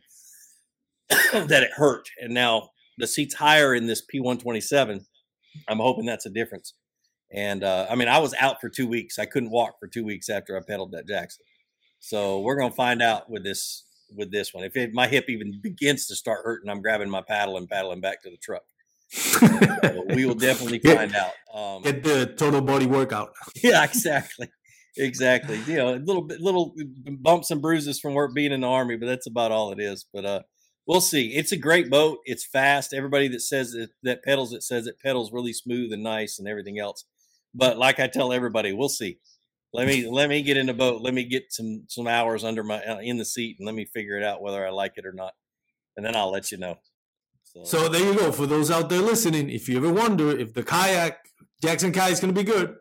[1.09, 2.69] that it hurt, and now
[3.02, 5.04] the seat's higher in this P127.
[5.68, 6.74] I'm hoping that's a difference.
[7.34, 9.18] And uh, I mean, I was out for two weeks.
[9.18, 11.45] I couldn't walk for two weeks after I pedaled that Jackson.
[11.99, 13.86] So we're gonna find out with this
[14.16, 14.64] with this one.
[14.64, 18.02] If it, my hip even begins to start hurting, I'm grabbing my paddle and paddling
[18.02, 18.64] back to the truck.
[19.10, 21.34] so we will definitely find get, out.
[21.54, 23.34] Um, get the total body workout.
[23.64, 24.49] yeah, exactly,
[24.97, 25.62] exactly.
[25.68, 26.74] You know, a little bit little
[27.20, 30.06] bumps and bruises from work being in the army, but that's about all it is.
[30.14, 30.41] But uh,
[30.91, 31.35] we'll see.
[31.35, 32.19] It's a great boat.
[32.25, 32.93] It's fast.
[32.93, 36.47] Everybody that says it, that pedals it says it pedals really smooth and nice and
[36.47, 37.05] everything else.
[37.53, 39.19] But like I tell everybody, we'll see
[39.73, 41.01] let me let me get in the boat.
[41.01, 43.85] Let me get some some hours under my uh, in the seat, and let me
[43.85, 45.33] figure it out whether I like it or not,
[45.95, 46.77] and then I'll let you know.
[47.43, 48.31] So, so there you go.
[48.31, 51.19] For those out there listening, if you ever wonder if the kayak
[51.61, 52.75] Jackson kayak is going to be good,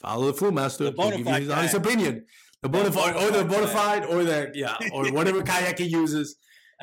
[0.00, 0.84] follow the Fluke Master.
[0.84, 2.24] The give his honest opinion.
[2.62, 6.36] The bonafide, or the bonafide, or the yeah, or whatever kayak he uses.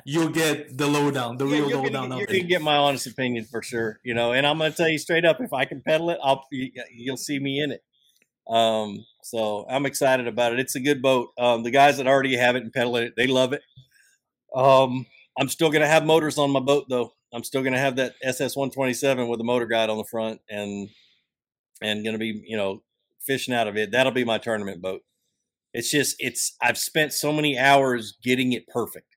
[0.06, 2.18] You'll get the lowdown, the yeah, real lowdown.
[2.18, 4.34] You can get my honest opinion for sure, you know.
[4.34, 7.18] And I'm going to tell you straight up, if I can pedal it, I'll you'll
[7.18, 7.84] see me in it.
[8.48, 10.60] Um, so I'm excited about it.
[10.60, 11.30] It's a good boat.
[11.38, 13.62] Um, the guys that already have it and pedal it, they love it.
[14.56, 15.06] Um,
[15.38, 17.14] I'm still going to have motors on my boat though.
[17.34, 20.39] I'm still going to have that SS 127 with a motor guide on the front
[20.50, 20.89] and
[21.82, 22.84] and going to be you know
[23.22, 23.91] fishing out of it.
[23.91, 25.02] That'll be my tournament boat.
[25.74, 29.16] It's just it's I've spent so many hours getting it perfect.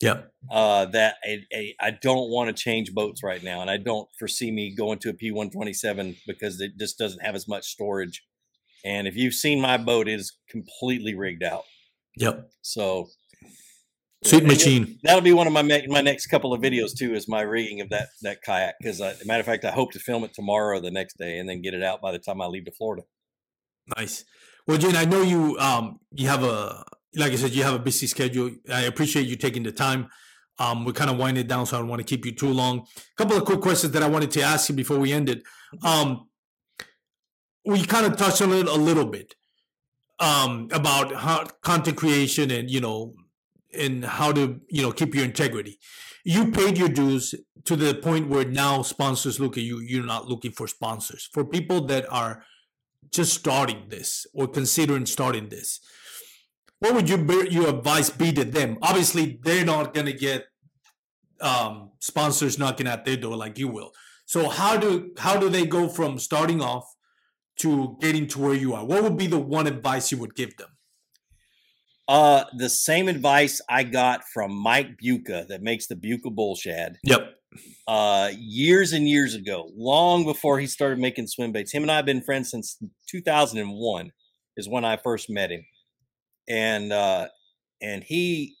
[0.00, 0.22] Yeah.
[0.50, 4.08] Uh, that I, I, I don't want to change boats right now, and I don't
[4.18, 7.48] foresee me going to a P one twenty seven because it just doesn't have as
[7.48, 8.22] much storage.
[8.84, 11.64] And if you've seen my boat, it is completely rigged out.
[12.16, 12.48] Yep.
[12.62, 13.08] So
[14.24, 14.98] Sweet machine.
[15.04, 17.14] That'll be one of my my next couple of videos too.
[17.14, 20.24] Is my rigging of that that kayak because, matter of fact, I hope to film
[20.24, 22.46] it tomorrow or the next day, and then get it out by the time I
[22.46, 23.04] leave to Florida.
[23.96, 24.24] Nice.
[24.66, 26.84] Well, Gene, I know you um you have a
[27.16, 28.50] like I said you have a busy schedule.
[28.72, 30.08] I appreciate you taking the time.
[30.58, 32.52] Um, we kind of wind it down, so I don't want to keep you too
[32.52, 32.86] long.
[32.96, 35.44] A couple of quick questions that I wanted to ask you before we ended.
[35.84, 36.28] Um,
[37.64, 39.34] we kind of touched on it a little bit
[40.18, 43.14] um, about how content creation and you know
[43.76, 45.78] and how to you know keep your integrity
[46.24, 47.34] you paid your dues
[47.64, 51.44] to the point where now sponsors look at you you're not looking for sponsors for
[51.44, 52.42] people that are
[53.10, 55.80] just starting this or considering starting this
[56.80, 60.46] what would your your advice be to them obviously they're not going to get
[61.40, 63.92] um, sponsors knocking at their door like you will
[64.26, 66.94] so how do how do they go from starting off
[67.58, 70.56] to getting to where you are what would be the one advice you would give
[70.56, 70.68] them
[72.08, 76.96] uh, the same advice I got from Mike Bucca that makes the Bucca Bull Shad.
[77.04, 77.34] Yep.
[77.86, 81.72] Uh, years and years ago, long before he started making swim baits.
[81.72, 82.78] Him and I have been friends since
[83.10, 84.10] 2001
[84.56, 85.64] is when I first met him,
[86.48, 87.28] and uh,
[87.80, 88.56] and he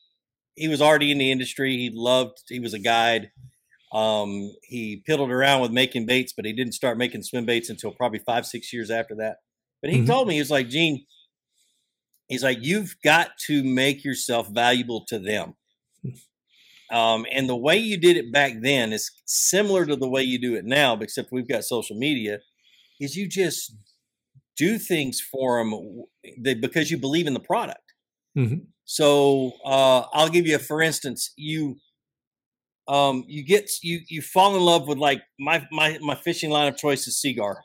[0.54, 1.76] he was already in the industry.
[1.76, 2.38] He loved.
[2.48, 3.30] He was a guide.
[3.92, 7.90] Um, he piddled around with making baits, but he didn't start making swim baits until
[7.90, 9.36] probably five six years after that.
[9.80, 10.06] But he mm-hmm.
[10.06, 11.06] told me he was like, Gene,
[12.28, 15.54] He's like, you've got to make yourself valuable to them.
[16.90, 20.38] Um, and the way you did it back then is similar to the way you
[20.38, 22.38] do it now, except we've got social media.
[22.98, 23.74] Is you just
[24.58, 26.04] do things for them
[26.60, 27.94] because you believe in the product.
[28.36, 28.64] Mm-hmm.
[28.84, 31.76] So uh, I'll give you, for instance, you
[32.88, 36.68] um, you get you you fall in love with like my my my fishing line
[36.68, 37.62] of choice is Seaguar.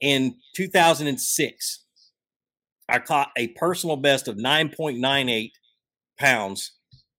[0.00, 1.84] In 2006,
[2.88, 5.52] I caught a personal best of 9.98
[6.18, 6.72] pounds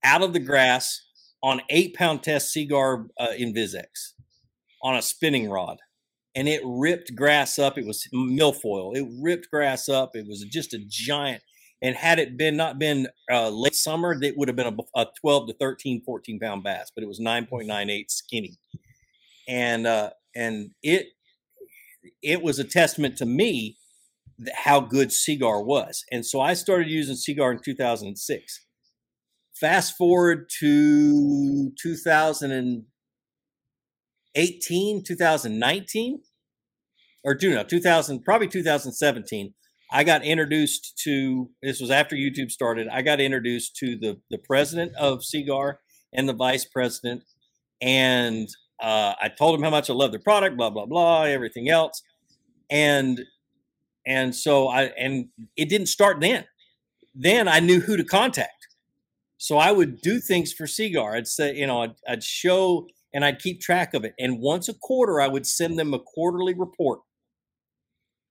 [0.04, 1.02] out of the grass
[1.42, 3.86] on eight pound test Seaguar uh, InvizX
[4.84, 5.78] on a spinning rod.
[6.36, 7.78] And it ripped grass up.
[7.78, 8.96] It was milfoil.
[8.96, 10.16] It ripped grass up.
[10.16, 11.44] It was just a giant.
[11.82, 15.06] And had it been not been uh, late summer, it would have been a, a
[15.20, 18.58] 12 to 13, 14 pound bass, but it was 9.98 skinny.
[19.48, 21.08] And, uh, and it,
[22.22, 23.78] it was a testament to me
[24.56, 26.04] how good Seaguar was.
[26.12, 28.66] And so I started using Seaguar in 2006.
[29.54, 31.72] Fast forward to
[34.36, 36.22] 2018, 2019,
[37.24, 39.54] or do no, 2000, probably 2017.
[39.92, 42.88] I got introduced to this was after YouTube started.
[42.88, 45.82] I got introduced to the the president of Seaguar
[46.12, 47.24] and the vice president,
[47.80, 48.50] and
[48.82, 52.02] uh, I told him how much I love their product, blah blah blah, everything else,
[52.72, 53.22] and
[54.06, 56.46] and so I and it didn't start then.
[57.14, 58.68] Then I knew who to contact.
[59.38, 61.16] So I would do things for Seaguar.
[61.16, 64.14] I'd say, you know, I'd, I'd show and I'd keep track of it.
[64.20, 67.00] And once a quarter, I would send them a quarterly report.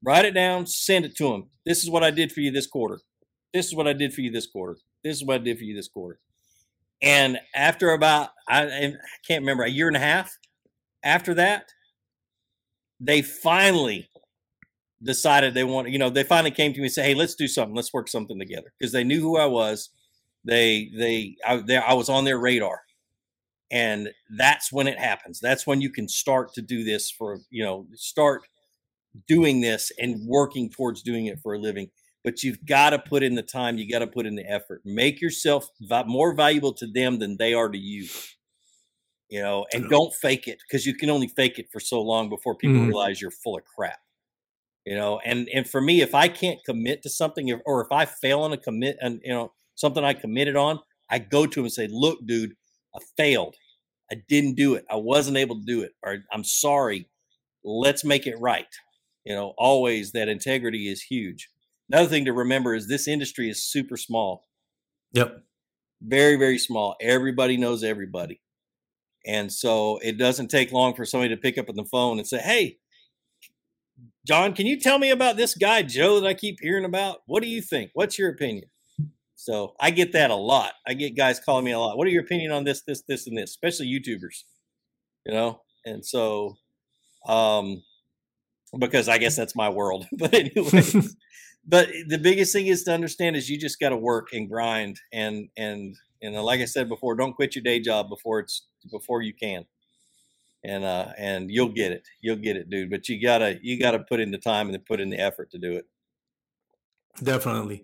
[0.05, 1.51] Write it down, send it to them.
[1.64, 3.01] This is what I did for you this quarter.
[3.55, 4.78] This is what I did for you this quarter.
[5.05, 6.18] This is what I did for you this quarter.
[7.03, 8.95] And after about, I, I
[9.26, 10.37] can't remember, a year and a half
[11.05, 11.66] after that,
[13.01, 14.09] they finally
[15.03, 17.49] decided they want, you know, they finally came to me and said, "Hey, let's do
[17.49, 17.74] something.
[17.74, 19.91] Let's work something together." Because they knew who I was.
[20.45, 22.80] They they I, they I was on their radar,
[23.73, 25.41] and that's when it happens.
[25.41, 28.43] That's when you can start to do this for you know start
[29.27, 31.89] doing this and working towards doing it for a living.
[32.25, 33.79] But you've got to put in the time.
[33.79, 34.83] You got to put in the effort.
[34.85, 35.68] Make yourself
[36.07, 38.07] more valuable to them than they are to you
[39.29, 42.29] you know, and don't fake it because you can only fake it for so long
[42.29, 42.89] before people mm.
[42.89, 43.99] realize you're full of crap
[44.85, 48.05] you know and and for me if i can't commit to something or if i
[48.05, 50.79] fail on a commit and you know something i committed on
[51.11, 52.55] i go to him and say look dude
[52.95, 53.55] i failed
[54.12, 54.84] i didn't do it.
[54.90, 57.08] I wasn't able to do it or i'm sorry.
[57.64, 58.66] Let's make it right.
[59.24, 61.48] You know always that integrity is huge.
[61.90, 64.46] Another thing to remember is this industry is super small.
[65.12, 65.42] Yep.
[66.02, 66.96] Very very small.
[67.00, 68.40] Everybody knows everybody.
[69.24, 72.26] And so it doesn't take long for somebody to pick up on the phone and
[72.26, 72.78] say hey
[74.26, 77.22] John, can you tell me about this guy Joe that I keep hearing about?
[77.26, 77.90] What do you think?
[77.94, 78.66] What's your opinion?
[79.43, 80.74] So I get that a lot.
[80.86, 81.99] I get guys calling me a lot.
[81.99, 83.51] What are your opinion on this, this, this, and this?
[83.51, 84.45] Especially YouTubers,
[85.26, 85.62] you know.
[85.84, 86.59] And so,
[87.26, 87.82] um,
[88.78, 90.07] because I guess that's my world.
[90.12, 90.84] but anyway,
[91.66, 95.01] but the biggest thing is to understand is you just got to work and grind
[95.12, 98.68] and and And uh, like I said before, don't quit your day job before it's
[98.93, 99.64] before you can.
[100.62, 102.07] And uh, and you'll get it.
[102.20, 102.90] You'll get it, dude.
[102.90, 105.59] But you gotta you gotta put in the time and put in the effort to
[105.59, 105.86] do it.
[107.20, 107.82] Definitely.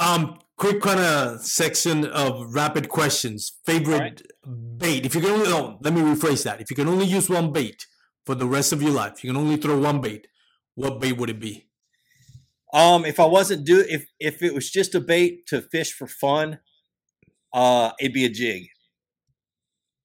[0.00, 3.58] Um, quick kind of section of rapid questions.
[3.64, 3.98] Favorite
[4.44, 4.78] right.
[4.78, 5.06] bait?
[5.06, 6.60] If you can only, oh, let me rephrase that.
[6.60, 7.86] If you can only use one bait
[8.26, 10.26] for the rest of your life, you can only throw one bait.
[10.74, 11.66] What bait would it be?
[12.74, 16.06] Um, if I wasn't do if if it was just a bait to fish for
[16.06, 16.60] fun,
[17.52, 18.66] uh, it'd be a jig.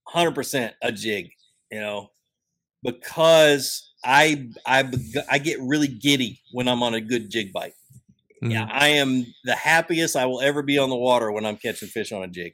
[0.07, 1.31] Hundred percent a jig.
[1.69, 2.11] You know,
[2.81, 4.89] because I I
[5.29, 7.73] I get really giddy when I'm on a good jig bite.
[8.45, 8.51] Mm-hmm.
[8.51, 11.87] Yeah, I am the happiest I will ever be on the water when I'm catching
[11.87, 12.53] fish on a jig.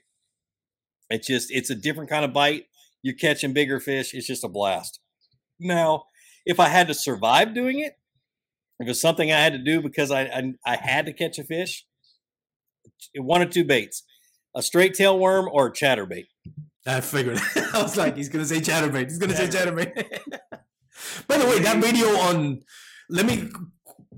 [1.10, 2.66] It's just it's a different kind of bite.
[3.04, 4.14] You're catching bigger fish.
[4.14, 5.00] It's just a blast.
[5.60, 6.06] Now,
[6.46, 7.94] if I had to survive doing it,
[8.80, 11.44] if it's something I had to do because I, I, I had to catch a
[11.44, 11.86] fish,
[13.16, 14.04] one or two baits,
[14.56, 16.28] a straight tail worm or a chatterbait.
[16.88, 17.40] I figured.
[17.74, 19.10] I was like, he's gonna say chatterbait.
[19.10, 19.94] He's gonna say chatterbait.
[21.28, 22.62] By the way, that video on
[23.10, 23.50] let me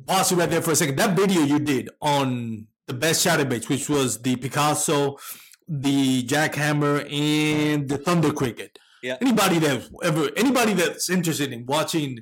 [0.08, 0.98] pause you right there for a second.
[0.98, 5.18] That video you did on the best chatterbaits, which was the Picasso,
[5.68, 8.78] the jackhammer, and the thunder cricket.
[9.02, 9.18] Yeah.
[9.22, 12.20] Anybody that ever anybody that's interested in watching,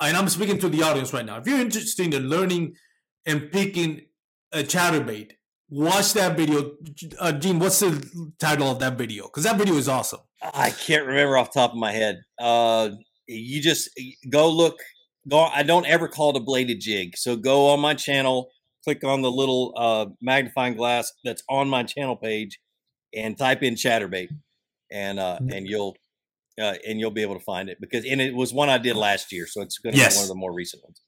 [0.00, 1.38] and I'm speaking to the audience right now.
[1.38, 2.74] If you're interested in learning
[3.24, 4.02] and picking
[4.52, 5.32] a chatterbait,
[5.68, 6.72] watch that video.
[7.18, 9.24] Uh, Gene, what's the title of that video?
[9.24, 10.20] Because that video is awesome.
[10.42, 12.20] I can't remember off the top of my head.
[12.38, 12.90] Uh,
[13.26, 13.88] you just
[14.28, 14.78] go look
[15.28, 15.44] go.
[15.44, 17.16] I don't ever call it a bladed jig.
[17.16, 18.50] So go on my channel,
[18.82, 22.60] click on the little uh, magnifying glass that's on my channel page,
[23.14, 24.28] and type in chatterbait,
[24.90, 25.56] and uh, mm.
[25.56, 25.96] and you'll
[26.60, 28.96] uh, and you'll be able to find it because and it was one I did
[28.96, 30.14] last year, so it's going to yes.
[30.14, 31.00] be one of the more recent ones.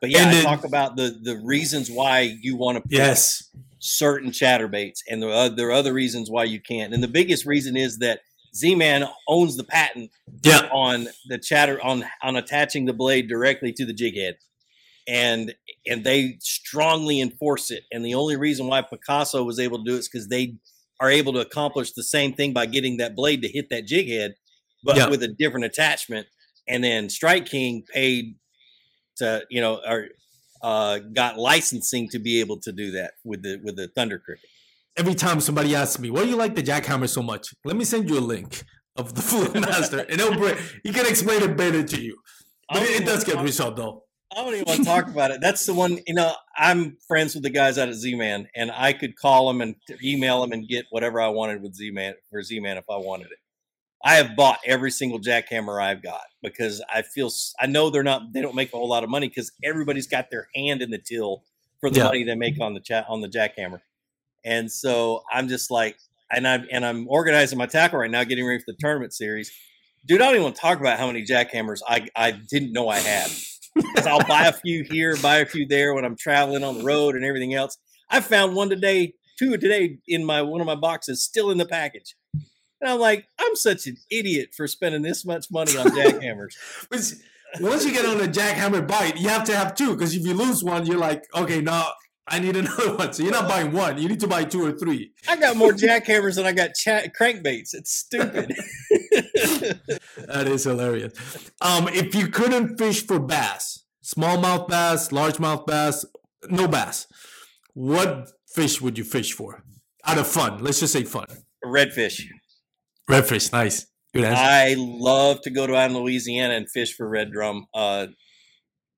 [0.00, 3.50] But yeah, and I talk about the the reasons why you want to yes
[3.82, 6.94] certain chatterbaits, and there are, there are other reasons why you can't.
[6.94, 8.20] And the biggest reason is that
[8.54, 10.10] Z-Man owns the patent
[10.42, 10.68] yeah.
[10.72, 14.36] on the chatter on on attaching the blade directly to the jig head.
[15.08, 15.54] And
[15.86, 17.84] and they strongly enforce it.
[17.90, 20.56] And the only reason why Picasso was able to do it is because they
[21.00, 24.08] are able to accomplish the same thing by getting that blade to hit that jig
[24.08, 24.34] head,
[24.84, 25.08] but yeah.
[25.08, 26.28] with a different attachment.
[26.68, 28.36] And then Strike King paid
[29.16, 30.08] to, you know, or
[30.62, 34.48] uh, got licensing to be able to do that with the with the Thunder Cricket
[34.96, 37.84] every time somebody asks me, "Why do you like the jackhammer so much?" Let me
[37.84, 38.62] send you a link
[38.96, 42.18] of the Fluke Master, and he'll bring, he can explain it better to you.
[42.68, 44.04] But it, it does get resolved though.
[44.32, 45.40] I don't even want to talk about it.
[45.42, 45.98] That's the one.
[46.06, 49.60] You know, I'm friends with the guys out at Z-Man, and I could call them
[49.60, 53.26] and email them and get whatever I wanted with Z-Man for Z-Man if I wanted
[53.26, 53.38] it.
[54.04, 57.30] I have bought every single jackhammer I've got because I feel
[57.60, 60.30] I know they're not they don't make a whole lot of money because everybody's got
[60.30, 61.44] their hand in the till
[61.80, 62.04] for the yeah.
[62.04, 63.80] money they make on the chat on the jackhammer.
[64.44, 65.96] And so I'm just like,
[66.30, 69.52] and I'm and I'm organizing my tackle right now, getting ready for the tournament series.
[70.04, 72.88] Dude, I don't even want to talk about how many jackhammers I, I didn't know
[72.88, 73.30] I had.
[74.04, 77.14] I'll buy a few here, buy a few there when I'm traveling on the road
[77.14, 77.78] and everything else.
[78.10, 81.66] I found one today, two today in my one of my boxes, still in the
[81.66, 82.16] package.
[82.34, 86.56] And I'm like, I'm such an idiot for spending this much money on jackhammers.
[87.60, 90.34] Once you get on a jackhammer bite, you have to have two because if you
[90.34, 91.92] lose one, you're like, okay, now
[92.26, 93.12] I need another one.
[93.12, 93.98] So you're not buying one.
[93.98, 95.12] You need to buy two or three.
[95.28, 97.74] I got more jackhammers than I got crankbaits.
[97.74, 98.54] It's stupid.
[99.10, 101.12] that is hilarious.
[101.60, 106.04] Um, if you couldn't fish for bass, smallmouth bass, largemouth bass,
[106.48, 107.06] no bass,
[107.74, 109.62] what fish would you fish for?
[110.04, 110.62] Out of fun.
[110.62, 111.26] Let's just say fun.
[111.64, 112.24] Redfish.
[113.08, 113.52] Redfish.
[113.52, 113.86] Nice.
[114.14, 114.42] Good answer.
[114.42, 118.08] I love to go to Louisiana and fish for red drum uh,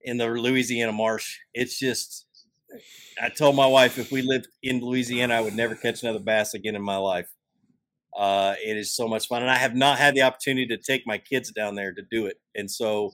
[0.02, 1.38] in the Louisiana marsh.
[1.52, 2.26] It's just
[3.20, 6.54] I told my wife if we lived in Louisiana, I would never catch another bass
[6.54, 7.28] again in my life.
[8.16, 11.06] Uh, it is so much fun, and I have not had the opportunity to take
[11.06, 12.40] my kids down there to do it.
[12.54, 13.12] And so,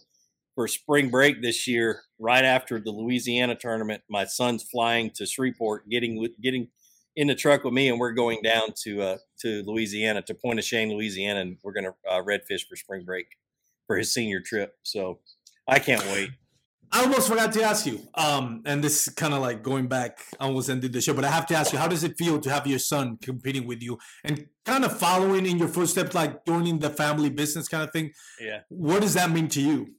[0.55, 5.89] for spring break this year, right after the Louisiana tournament, my son's flying to Shreveport,
[5.89, 6.69] getting getting
[7.17, 10.93] in the truck with me, and we're going down to uh, to Louisiana to Pointe-aux-Chenes,
[10.93, 13.27] Louisiana, and we're going to uh, redfish for spring break
[13.87, 14.75] for his senior trip.
[14.83, 15.21] So
[15.67, 16.31] I can't wait.
[16.93, 20.25] I almost forgot to ask you, um, and this is kind of like going back.
[20.41, 22.41] I almost ended the show, but I have to ask you: How does it feel
[22.41, 26.45] to have your son competing with you and kind of following in your footsteps, like
[26.47, 28.11] joining the family business kind of thing?
[28.41, 28.61] Yeah.
[28.69, 29.95] What does that mean to you?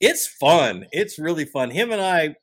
[0.00, 0.86] It's fun.
[0.92, 1.70] It's really fun.
[1.70, 2.36] Him and I.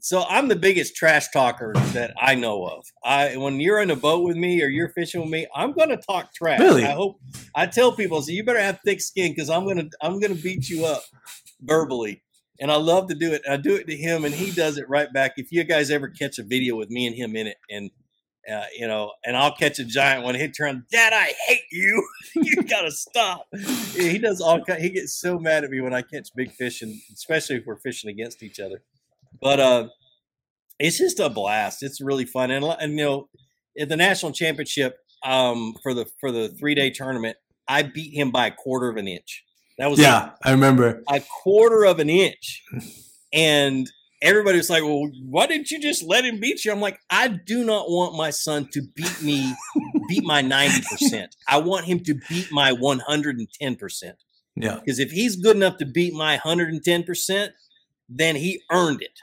[0.00, 2.84] So I'm the biggest trash talker that I know of.
[3.04, 5.90] I when you're in a boat with me or you're fishing with me, I'm going
[5.90, 6.60] to talk trash.
[6.60, 6.84] Really?
[6.84, 7.20] I hope
[7.54, 10.70] I tell people, so you better have thick skin because I'm gonna I'm gonna beat
[10.70, 11.02] you up
[11.60, 12.22] verbally
[12.60, 13.42] and I love to do it.
[13.48, 15.34] I do it to him, and he does it right back.
[15.36, 17.90] If you guys ever catch a video with me and him in it, and
[18.50, 20.34] uh, you know, and I'll catch a giant one.
[20.34, 22.06] He'd turn, Dad, I hate you.
[22.34, 23.46] you gotta stop.
[23.94, 24.62] He does all.
[24.78, 27.78] He gets so mad at me when I catch big fish, and especially if we're
[27.78, 28.82] fishing against each other.
[29.40, 29.88] But uh,
[30.78, 31.82] it's just a blast.
[31.82, 33.28] It's really fun, and, and you know,
[33.78, 37.36] at the national championship um, for the for the three day tournament,
[37.66, 39.44] I beat him by a quarter of an inch.
[39.78, 42.62] That was yeah, I remember a quarter of an inch,
[43.32, 43.90] and
[44.22, 47.28] everybody was like, "Well, why didn't you just let him beat you?" I'm like, I
[47.28, 49.52] do not want my son to beat me,
[50.08, 51.34] beat my ninety percent.
[51.48, 54.16] I want him to beat my one hundred and ten percent.
[54.54, 57.52] Yeah, because if he's good enough to beat my hundred and ten percent,
[58.08, 59.18] then he earned it.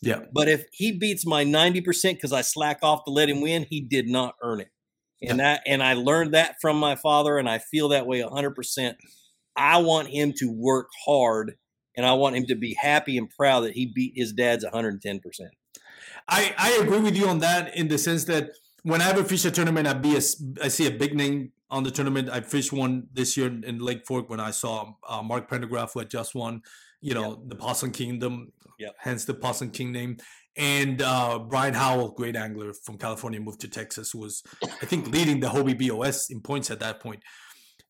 [0.00, 3.40] Yeah, but if he beats my ninety percent because I slack off to let him
[3.40, 4.70] win, he did not earn it.
[5.26, 8.56] And that, and I learned that from my father, and I feel that way hundred
[8.56, 8.98] percent.
[9.56, 11.54] I want him to work hard
[11.96, 15.20] and I want him to be happy and proud that he beat his dad's 110%.
[16.28, 18.50] I, I agree with you on that in the sense that
[18.82, 20.20] when I fish a tournament, I be a,
[20.62, 22.28] I see a big name on the tournament.
[22.30, 26.00] I fished one this year in Lake Fork when I saw uh, Mark Pendergraph who
[26.00, 26.62] had just won,
[27.00, 28.52] you know, the Possum Kingdom,
[28.98, 30.16] hence the Possum King name.
[30.56, 35.40] And uh, Brian Howell, great angler from California, moved to Texas, was, I think, leading
[35.40, 37.22] the Hobie BOS in points at that point.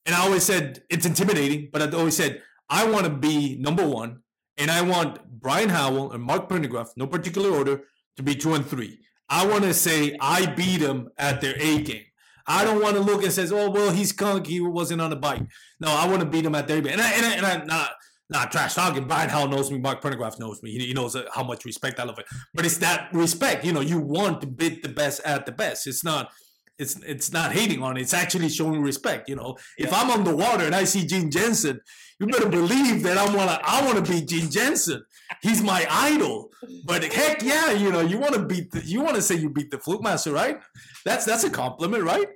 [0.07, 3.87] And I always said it's intimidating, but I always said I want to be number
[3.87, 4.21] one,
[4.57, 7.83] and I want Brian Howell and Mark Pendergraph, no particular order,
[8.17, 9.01] to be two and three.
[9.29, 12.05] I want to say I beat them at their A game.
[12.47, 14.47] I don't want to look and says, "Oh well, he's skunk.
[14.47, 15.43] He wasn't on the bike."
[15.81, 16.93] No, I want to beat him at their A game.
[16.93, 17.91] And I, and I, and I not
[18.31, 19.07] not trash talking.
[19.07, 19.79] Brian Howell knows me.
[19.79, 20.73] Mark Pendergraph knows me.
[20.73, 22.27] He, he knows uh, how much respect I love it.
[22.53, 23.65] But it's that respect.
[23.65, 25.87] You know, you want to beat the best at the best.
[25.87, 26.31] It's not
[26.79, 28.03] it's it's not hating on it.
[28.03, 29.29] It's actually showing respect.
[29.29, 31.81] You know, if I'm on the water and I see Gene Jensen,
[32.19, 35.03] you better believe that I wanna I wanna be Gene Jensen.
[35.43, 36.51] He's my idol.
[36.85, 39.79] But heck yeah, you know, you wanna beat the, you wanna say you beat the
[39.79, 40.59] fluke master, right?
[41.05, 42.27] That's that's a compliment, right?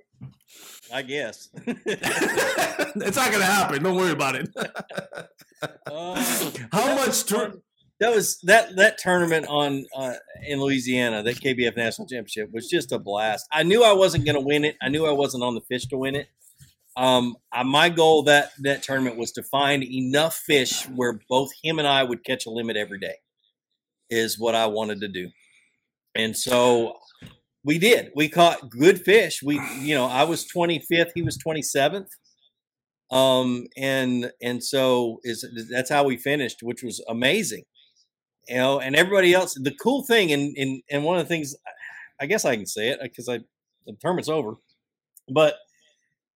[0.93, 1.49] I guess.
[1.67, 3.83] it's not gonna happen.
[3.83, 4.49] Don't worry about it.
[5.87, 6.15] Uh,
[6.73, 7.25] How much?
[7.25, 7.61] Tur-
[8.01, 10.15] that was that that tournament on uh,
[10.47, 13.47] in Louisiana, that KBF National Championship was just a blast.
[13.53, 14.77] I knew I wasn't going to win it.
[14.81, 16.29] I knew I wasn't on the fish to win it.
[16.97, 21.79] Um, I, my goal that that tournament was to find enough fish where both him
[21.79, 23.17] and I would catch a limit every day.
[24.11, 25.29] Is what I wanted to do,
[26.15, 26.95] and so
[27.65, 28.11] we did.
[28.15, 29.43] We caught good fish.
[29.43, 32.07] We, you know, I was 25th, he was 27th
[33.11, 37.63] um and and so is that's how we finished which was amazing
[38.49, 39.55] you know, and everybody else.
[39.55, 41.55] The cool thing, and and and one of the things,
[42.21, 43.41] I guess I can say it because I
[43.87, 44.55] the tournament's over,
[45.33, 45.57] but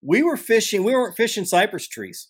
[0.02, 0.84] we were fishing.
[0.84, 2.28] We weren't fishing cypress trees.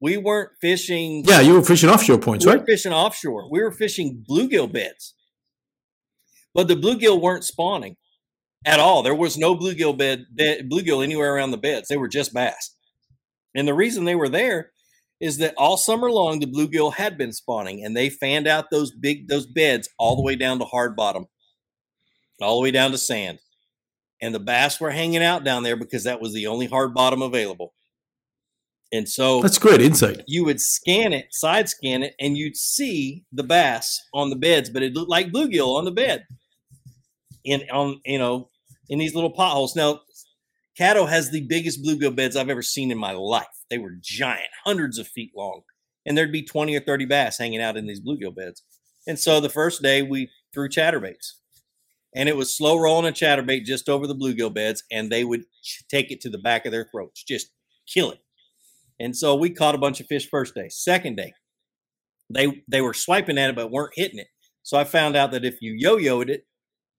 [0.00, 1.24] We weren't fishing.
[1.24, 2.64] Yeah, you were fishing offshore points, we right?
[2.66, 3.50] fishing offshore.
[3.50, 5.14] We were fishing bluegill beds,
[6.54, 7.96] but the bluegill weren't spawning
[8.64, 9.02] at all.
[9.02, 11.88] There was no bluegill bed, bed bluegill anywhere around the beds.
[11.88, 12.74] They were just bass,
[13.54, 14.72] and the reason they were there
[15.22, 18.90] is that all summer long the bluegill had been spawning and they fanned out those
[18.90, 21.26] big those beds all the way down to hard bottom
[22.42, 23.38] all the way down to sand.
[24.20, 27.22] And the bass were hanging out down there because that was the only hard bottom
[27.22, 27.72] available.
[28.92, 30.22] And so that's great insight.
[30.26, 34.68] you would scan it side scan it and you'd see the bass on the beds
[34.68, 36.26] but it looked like bluegill on the bed.
[37.44, 38.50] In on you know
[38.88, 39.74] in these little potholes.
[39.76, 40.00] Now
[40.78, 43.46] Caddo has the biggest bluegill beds I've ever seen in my life.
[43.72, 45.62] They were giant, hundreds of feet long.
[46.04, 48.62] And there'd be 20 or 30 bass hanging out in these bluegill beds.
[49.06, 51.36] And so the first day we threw chatterbaits.
[52.14, 55.44] And it was slow rolling a chatterbait just over the bluegill beds, and they would
[55.90, 57.48] take it to the back of their throats, just
[57.88, 58.18] kill it.
[59.00, 60.68] And so we caught a bunch of fish first day.
[60.68, 61.32] Second day,
[62.28, 64.28] they they were swiping at it but weren't hitting it.
[64.62, 66.44] So I found out that if you yo-yoed it,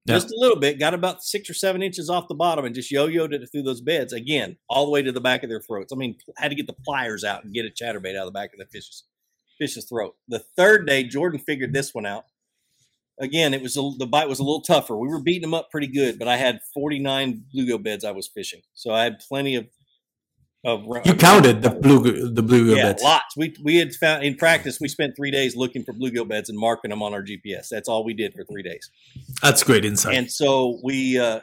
[0.08, 2.92] just a little bit, got about six or seven inches off the bottom and just
[2.92, 5.94] yo-yoed it through those beds again, all the way to the back of their throats.
[5.94, 8.38] I mean, had to get the pliers out and get a chatterbait out of the
[8.38, 9.04] back of the fish's
[9.58, 10.16] fish's throat.
[10.28, 12.26] The third day, Jordan figured this one out.
[13.20, 14.98] Again, it was a, the bite was a little tougher.
[14.98, 18.28] We were beating them up pretty good, but I had 49 bluegill beds I was
[18.28, 19.68] fishing, so I had plenty of
[20.66, 23.04] of you counted the blue the bluegill yeah, beds.
[23.04, 23.36] Lots.
[23.36, 24.80] We we had found in practice.
[24.80, 27.68] We spent three days looking for bluegill beds and marking them on our GPS.
[27.70, 28.90] That's all we did for three days.
[29.42, 30.16] That's great insight.
[30.16, 31.42] And so we, uh,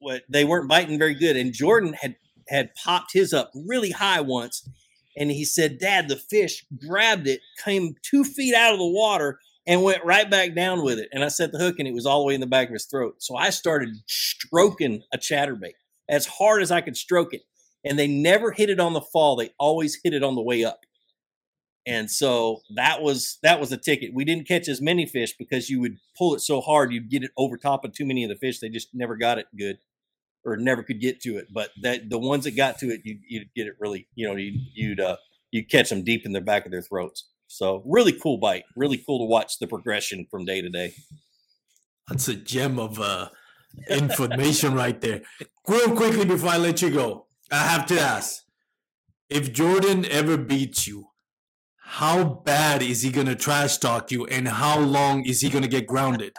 [0.00, 1.36] w- they weren't biting very good.
[1.36, 2.14] And Jordan had
[2.46, 4.68] had popped his up really high once,
[5.16, 9.40] and he said, "Dad, the fish grabbed it, came two feet out of the water."
[9.66, 11.10] And went right back down with it.
[11.12, 12.72] And I set the hook, and it was all the way in the back of
[12.72, 13.16] his throat.
[13.18, 15.74] So I started stroking a chatterbait
[16.08, 17.42] as hard as I could stroke it
[17.88, 19.34] and they never hit it on the fall.
[19.34, 20.80] They always hit it on the way up.
[21.86, 24.12] And so that was that was a ticket.
[24.12, 27.22] We didn't catch as many fish because you would pull it so hard you'd get
[27.22, 28.58] it over top of too many of the fish.
[28.58, 29.78] They just never got it good
[30.44, 31.46] or never could get to it.
[31.50, 34.36] But that the ones that got to it, you you'd get it really, you know,
[34.36, 35.16] you'd you'd uh,
[35.50, 37.30] you catch them deep in the back of their throats.
[37.46, 38.64] So really cool bite.
[38.76, 40.92] Really cool to watch the progression from day to day.
[42.06, 43.30] That's a gem of uh,
[43.88, 45.22] information right there.
[45.66, 48.42] Real quickly before I let you go, I have to ask:
[49.28, 51.08] If Jordan ever beats you,
[51.76, 55.86] how bad is he gonna trash talk you, and how long is he gonna get
[55.86, 56.34] grounded?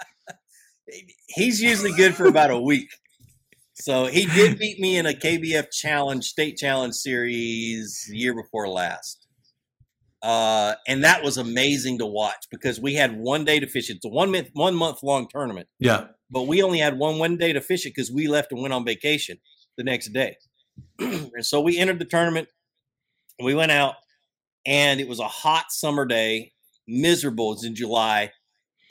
[1.28, 2.89] He's usually good for about a week.
[3.82, 9.26] So he did beat me in a KBF challenge, state challenge series year before last.
[10.22, 13.89] Uh, and that was amazing to watch because we had one day to fish.
[13.89, 15.70] It's a one month, one month long tournament.
[15.80, 16.07] Yeah.
[16.30, 18.74] But we only had one one day to fish it because we left and went
[18.74, 19.38] on vacation
[19.78, 20.36] the next day.
[20.99, 22.47] and so we entered the tournament.
[23.41, 23.95] We went out,
[24.65, 26.51] and it was a hot summer day,
[26.88, 27.53] miserable.
[27.53, 28.32] It's in July,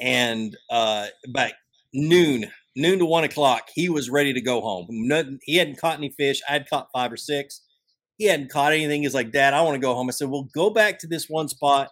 [0.00, 1.52] and uh, by
[1.92, 4.86] noon, noon to one o'clock, he was ready to go home.
[4.90, 6.40] Nothing, he hadn't caught any fish.
[6.48, 7.62] I had caught five or six.
[8.16, 9.02] He hadn't caught anything.
[9.02, 10.08] He's like, Dad, I want to go home.
[10.08, 11.90] I said, Well, go back to this one spot.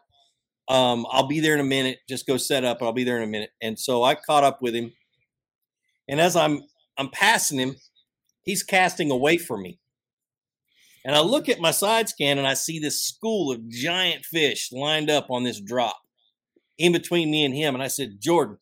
[0.68, 1.98] Um, I'll be there in a minute.
[2.08, 3.50] Just go set up, I'll be there in a minute.
[3.62, 4.92] And so I caught up with him.
[6.08, 6.62] And as I'm
[6.98, 7.76] I'm passing him,
[8.42, 9.78] he's casting away from me.
[11.06, 14.72] And I look at my side scan and I see this school of giant fish
[14.72, 15.96] lined up on this drop
[16.78, 17.74] in between me and him.
[17.74, 18.58] And I said, Jordan,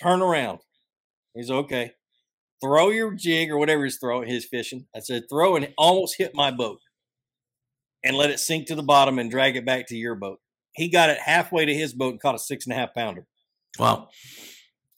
[0.00, 0.60] turn around.
[1.34, 1.94] He's okay.
[2.62, 4.86] Throw your jig or whatever he's throwing, his fishing.
[4.94, 6.78] I said, throw and almost hit my boat
[8.04, 10.38] and let it sink to the bottom and drag it back to your boat.
[10.76, 13.26] He got it halfway to his boat and caught a six and a half pounder.
[13.80, 14.10] Wow.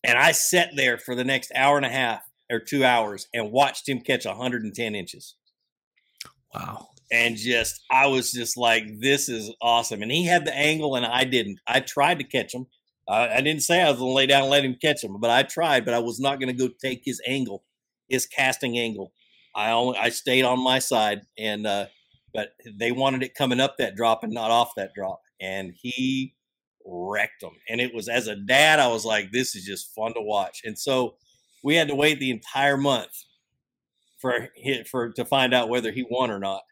[0.04, 2.20] And I sat there for the next hour and a half
[2.50, 5.36] or two hours and watched him catch 110 inches.
[6.54, 6.88] Wow.
[7.10, 10.02] And just, I was just like, this is awesome.
[10.02, 11.58] And he had the angle and I didn't.
[11.66, 12.66] I tried to catch him.
[13.08, 15.18] I, I didn't say I was going to lay down and let him catch him,
[15.20, 17.64] but I tried, but I was not going to go take his angle,
[18.08, 19.12] his casting angle.
[19.54, 21.86] I only, I stayed on my side and, uh,
[22.32, 25.20] but they wanted it coming up that drop and not off that drop.
[25.38, 26.34] And he
[26.86, 27.52] wrecked them.
[27.68, 30.62] And it was as a dad, I was like, this is just fun to watch.
[30.64, 31.16] And so
[31.62, 33.12] we had to wait the entire month
[34.22, 34.48] for
[34.90, 36.62] for to find out whether he won or not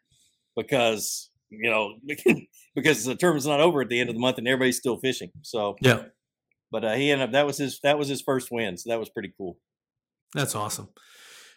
[0.55, 1.95] because you know
[2.75, 5.29] because the tournament's not over at the end of the month and everybody's still fishing.
[5.43, 6.05] So yeah,
[6.71, 8.99] but uh, he ended up that was his that was his first win, so that
[8.99, 9.57] was pretty cool.
[10.33, 10.89] That's awesome.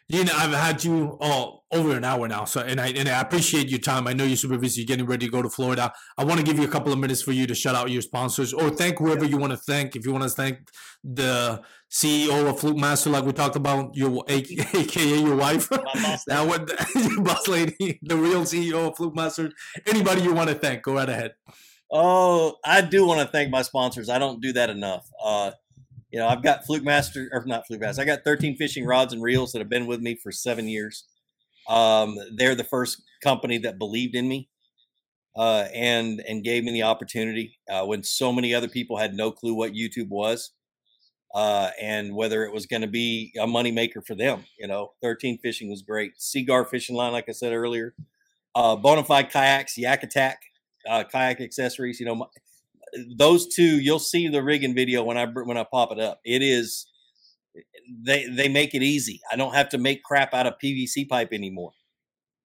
[0.08, 3.22] You know, I've had you all over an hour now, so and I and I
[3.22, 4.06] appreciate your time.
[4.06, 5.94] I know you're super busy, getting ready to go to Florida.
[6.18, 8.02] I want to give you a couple of minutes for you to shout out your
[8.02, 9.96] sponsors or thank whoever you want to thank.
[9.96, 10.58] If you want to thank
[11.02, 15.68] the CEO of Fluke Master, like we talked about, your AKA your wife,
[16.26, 16.70] that would
[17.10, 19.52] your boss lady, the real CEO of Fluke Master.
[19.86, 21.32] Anybody you want to thank, go right ahead.
[21.90, 24.10] Oh, I do want to thank my sponsors.
[24.10, 25.08] I don't do that enough.
[25.22, 25.52] Uh,
[26.14, 28.00] you know, I've got Fluke Master or not Fluke Master.
[28.00, 31.08] I got 13 fishing rods and reels that have been with me for seven years.
[31.68, 34.48] Um, they're the first company that believed in me
[35.34, 39.32] uh, and and gave me the opportunity uh, when so many other people had no
[39.32, 40.52] clue what YouTube was
[41.34, 44.44] uh, and whether it was going to be a moneymaker for them.
[44.56, 46.12] You know, 13 Fishing was great.
[46.16, 47.92] Seaguar Fishing Line, like I said earlier.
[48.54, 50.38] Uh, Bonafide Kayaks, Yak Attack
[50.88, 51.98] uh, kayak accessories.
[51.98, 52.28] You know,
[53.16, 56.20] those two you'll see the rigging video when I when I pop it up.
[56.24, 56.86] It is
[58.02, 59.20] they they make it easy.
[59.30, 61.72] I don't have to make crap out of PVC pipe anymore.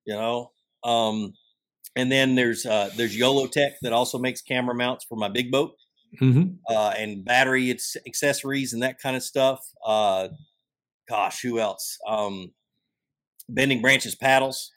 [0.04, 0.52] You know,
[0.84, 1.34] um,
[1.96, 5.72] and then there's uh, there's YoloTek that also makes camera mounts for my big boat
[6.20, 6.54] mm-hmm.
[6.68, 9.60] uh, and battery it's accessories and that kind of stuff.
[9.84, 10.28] Uh,
[11.08, 11.98] gosh, who else?
[12.06, 12.52] Um,
[13.48, 14.70] Bending Branches paddles,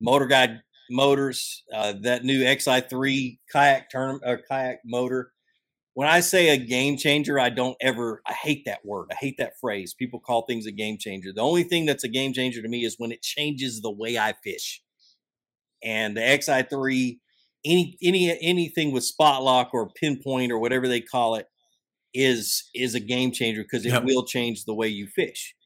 [0.00, 0.60] Motor Guide
[0.90, 5.32] motors, uh, that new XI3 kayak term or kayak motor.
[5.94, 9.08] When I say a game changer, I don't ever, I hate that word.
[9.12, 9.94] I hate that phrase.
[9.94, 11.32] People call things a game changer.
[11.32, 14.18] The only thing that's a game changer to me is when it changes the way
[14.18, 14.82] I fish.
[15.82, 17.20] And the XI3,
[17.64, 21.46] any any anything with spot lock or pinpoint or whatever they call it
[22.14, 24.02] is is a game changer because it Yep.
[24.02, 25.56] will change the way you fish.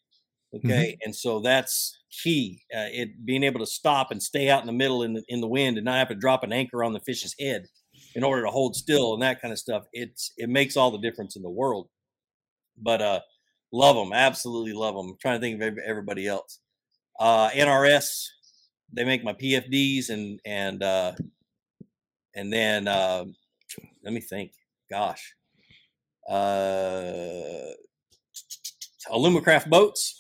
[0.55, 2.63] Okay, and so that's key.
[2.75, 5.41] Uh, it being able to stop and stay out in the middle in the in
[5.41, 7.67] the wind and not have to drop an anchor on the fish's head
[8.15, 9.85] in order to hold still and that kind of stuff.
[9.93, 11.89] It's it makes all the difference in the world.
[12.83, 13.21] But uh,
[13.73, 15.11] love them, absolutely love them.
[15.11, 16.61] I'm trying to think of everybody else.
[17.19, 18.27] Uh, NRS,
[18.93, 21.13] they make my PFDs and and uh,
[22.35, 23.25] and then uh,
[24.03, 24.53] let me think.
[24.91, 25.35] Gosh,
[26.29, 27.71] uh,
[29.09, 30.20] Alumacraft boats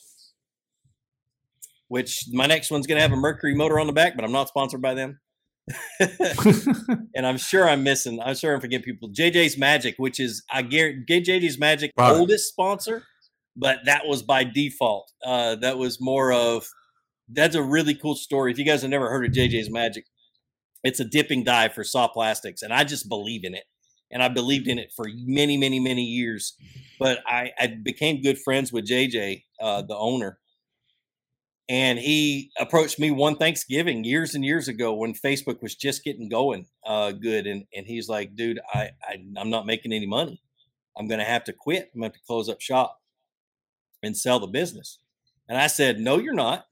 [1.90, 4.30] which my next one's going to have a Mercury motor on the back, but I'm
[4.30, 5.18] not sponsored by them.
[7.16, 8.20] and I'm sure I'm missing.
[8.22, 9.10] I'm sure I'm forgetting people.
[9.10, 12.14] JJ's Magic, which is I guarantee JJ's Magic wow.
[12.14, 13.02] oldest sponsor,
[13.56, 15.10] but that was by default.
[15.24, 16.68] Uh, that was more of
[17.28, 18.52] that's a really cool story.
[18.52, 20.04] If you guys have never heard of JJ's Magic,
[20.84, 23.64] it's a dipping dive for soft plastics, and I just believe in it.
[24.12, 26.56] And I believed in it for many, many, many years.
[27.00, 30.39] But I, I became good friends with JJ, uh, the owner,
[31.70, 36.28] and he approached me one Thanksgiving years and years ago when Facebook was just getting
[36.28, 40.42] going uh, good, and and he's like, "Dude, I, I I'm not making any money.
[40.98, 41.88] I'm going to have to quit.
[41.94, 42.98] I'm going to have to close up shop
[44.02, 44.98] and sell the business."
[45.48, 46.66] And I said, "No, you're not."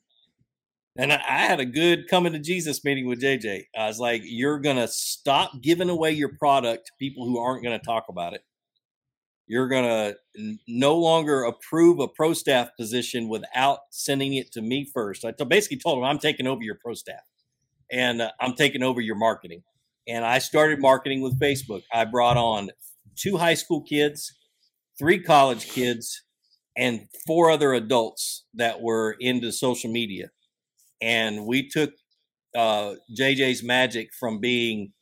[0.97, 3.67] And I, I had a good coming to Jesus meeting with JJ.
[3.79, 7.63] I was like, "You're going to stop giving away your product to people who aren't
[7.63, 8.43] going to talk about it."
[9.49, 14.85] You're going to no longer approve a pro staff position without sending it to me
[14.85, 15.25] first.
[15.25, 17.23] I basically told him I'm taking over your pro staff
[17.91, 19.63] and uh, I'm taking over your marketing.
[20.07, 21.83] And I started marketing with Facebook.
[21.93, 22.71] I brought on
[23.17, 24.35] two high school kids,
[24.99, 26.23] three college kids,
[26.77, 30.31] and four other adults that were into social media.
[31.01, 31.93] And we took
[32.57, 34.93] uh, JJ's Magic from being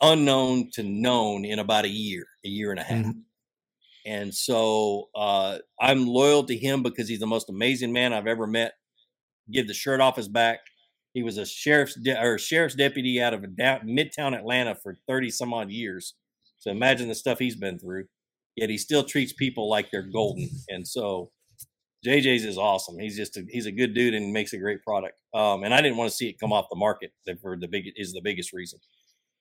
[0.00, 2.98] unknown to known in about a year, a year and a half.
[2.98, 3.20] Mm-hmm.
[4.08, 8.46] And so uh, I'm loyal to him because he's the most amazing man I've ever
[8.46, 8.72] met.
[9.52, 10.60] Give the shirt off his back.
[11.12, 15.30] He was a sheriff's de- or sheriff's deputy out of down, Midtown Atlanta for 30
[15.30, 16.14] some odd years.
[16.58, 18.06] So imagine the stuff he's been through.
[18.56, 20.48] Yet he still treats people like they're golden.
[20.70, 21.30] And so
[22.06, 22.98] JJ's is awesome.
[22.98, 25.20] He's just a, he's a good dude and makes a great product.
[25.34, 27.12] Um, and I didn't want to see it come off the market.
[27.42, 28.78] For the big is the biggest reason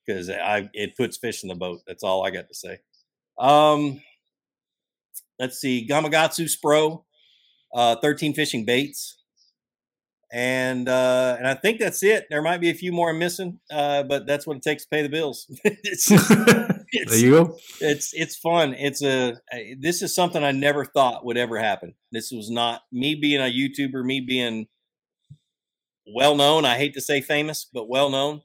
[0.06, 1.82] because I it puts fish in the boat.
[1.88, 2.80] That's all I got to say.
[3.38, 4.02] Um,
[5.40, 7.04] let's see, Gamakatsu Spro,
[7.74, 9.16] uh, 13 fishing baits.
[10.30, 12.26] And uh, and I think that's it.
[12.30, 14.90] There might be a few more I'm missing, uh, but that's what it takes to
[14.90, 15.46] pay the bills.
[15.64, 16.12] it's,
[16.92, 17.58] it's, there you go.
[17.80, 18.74] It's it's fun.
[18.74, 19.38] It's a
[19.80, 21.94] this is something I never thought would ever happen.
[22.12, 24.68] This was not me being a YouTuber, me being
[26.14, 26.66] well known.
[26.66, 28.42] I hate to say famous, but well known.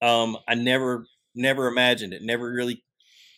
[0.00, 2.22] Um, I never never imagined it.
[2.22, 2.83] Never really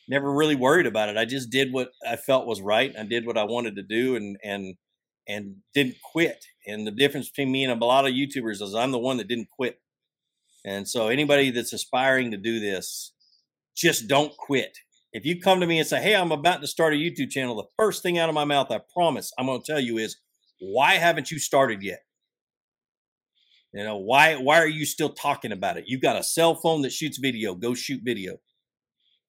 [0.09, 1.16] never really worried about it.
[1.16, 2.95] I just did what I felt was right.
[2.99, 4.74] I did what I wanted to do and and
[5.28, 6.45] and didn't quit.
[6.66, 9.28] And the difference between me and a lot of YouTubers is I'm the one that
[9.28, 9.81] didn't quit.
[10.65, 13.12] And so anybody that's aspiring to do this,
[13.77, 14.78] just don't quit.
[15.12, 17.57] If you come to me and say, "Hey, I'm about to start a YouTube channel,"
[17.57, 20.16] the first thing out of my mouth, I promise, I'm going to tell you is,
[20.61, 22.01] "Why haven't you started yet?"
[23.73, 25.85] You know, why why are you still talking about it?
[25.87, 28.39] You've got a cell phone that shoots video, go shoot video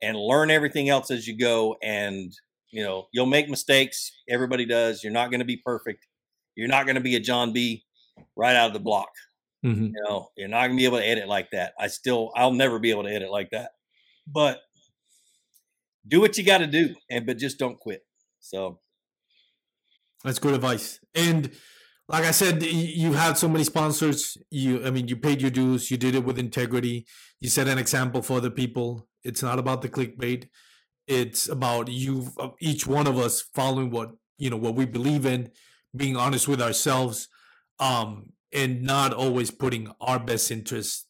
[0.02, 1.78] and learn everything else as you go.
[1.82, 2.32] And,
[2.72, 4.12] you know, you'll make mistakes.
[4.30, 5.04] Everybody does.
[5.04, 6.06] You're not going to be perfect.
[6.56, 7.86] You're not going to be a John B
[8.36, 9.10] right out of the block.
[9.66, 9.86] Mm-hmm.
[9.86, 11.74] You know, you're not going to be able to edit like that.
[11.80, 13.72] I still, I'll never be able to edit like that.
[14.28, 14.60] But
[16.08, 18.02] do what you got to do, and but just don't quit.
[18.40, 18.80] So
[20.24, 21.00] that's good advice.
[21.16, 21.52] And
[22.08, 24.38] like I said, you had so many sponsors.
[24.50, 25.92] You, I mean, you paid your dues.
[25.92, 27.06] You did it with integrity.
[27.42, 29.08] You set an example for other people.
[29.24, 30.50] It's not about the clickbait.
[31.08, 35.50] It's about you, each one of us, following what you know, what we believe in,
[35.96, 37.28] being honest with ourselves,
[37.80, 41.08] um, and not always putting our best interest.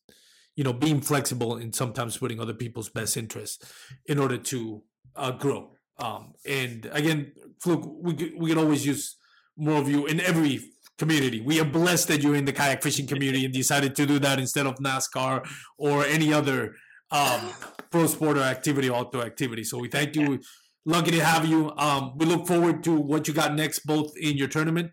[0.55, 3.71] You know, being flexible and sometimes putting other people's best interests
[4.07, 4.81] in order to
[5.15, 5.73] uh, grow.
[5.99, 9.17] Um, and again, Fluke, we we can always use
[9.55, 10.61] more of you in every
[10.97, 11.41] community.
[11.41, 14.39] We are blessed that you're in the kayak fishing community and decided to do that
[14.39, 15.47] instead of NASCAR
[15.77, 16.75] or any other
[17.11, 17.49] um,
[17.89, 19.63] pro sport or activity, outdoor activity.
[19.63, 20.39] So we thank you.
[20.85, 21.73] Lucky to have you.
[21.77, 24.91] Um, we look forward to what you got next, both in your tournament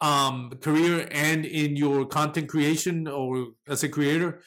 [0.00, 4.40] um, career and in your content creation or as a creator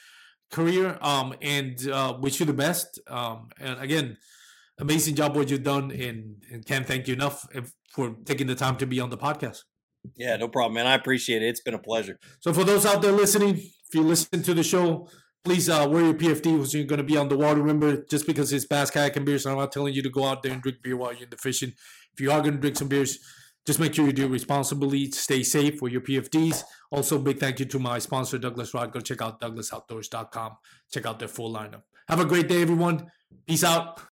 [0.50, 0.98] career.
[1.00, 3.00] Um, and uh, wish you the best.
[3.08, 4.16] Um, and again,
[4.78, 7.46] amazing job what you've done, and, and can't thank you enough
[7.92, 9.62] for taking the time to be on the podcast.
[10.16, 10.86] Yeah, no problem, man.
[10.86, 11.46] I appreciate it.
[11.46, 12.18] It's been a pleasure.
[12.40, 15.08] So for those out there listening, if you listen to the show,
[15.44, 17.60] please uh, wear your PFD when you're going to be on the water.
[17.60, 20.42] Remember, just because it's bass kayak and beers, I'm not telling you to go out
[20.42, 21.72] there and drink beer while you're in the fishing.
[22.12, 23.18] If you are going to drink some beers,
[23.66, 25.10] just make sure you do it responsibly.
[25.10, 26.64] Stay safe with your PFDs.
[26.90, 28.92] Also, big thank you to my sponsor, Douglas Rod.
[28.92, 30.56] Go check out douglasoutdoors.com.
[30.90, 31.82] Check out their full lineup.
[32.08, 33.10] Have a great day, everyone.
[33.46, 34.00] Peace out.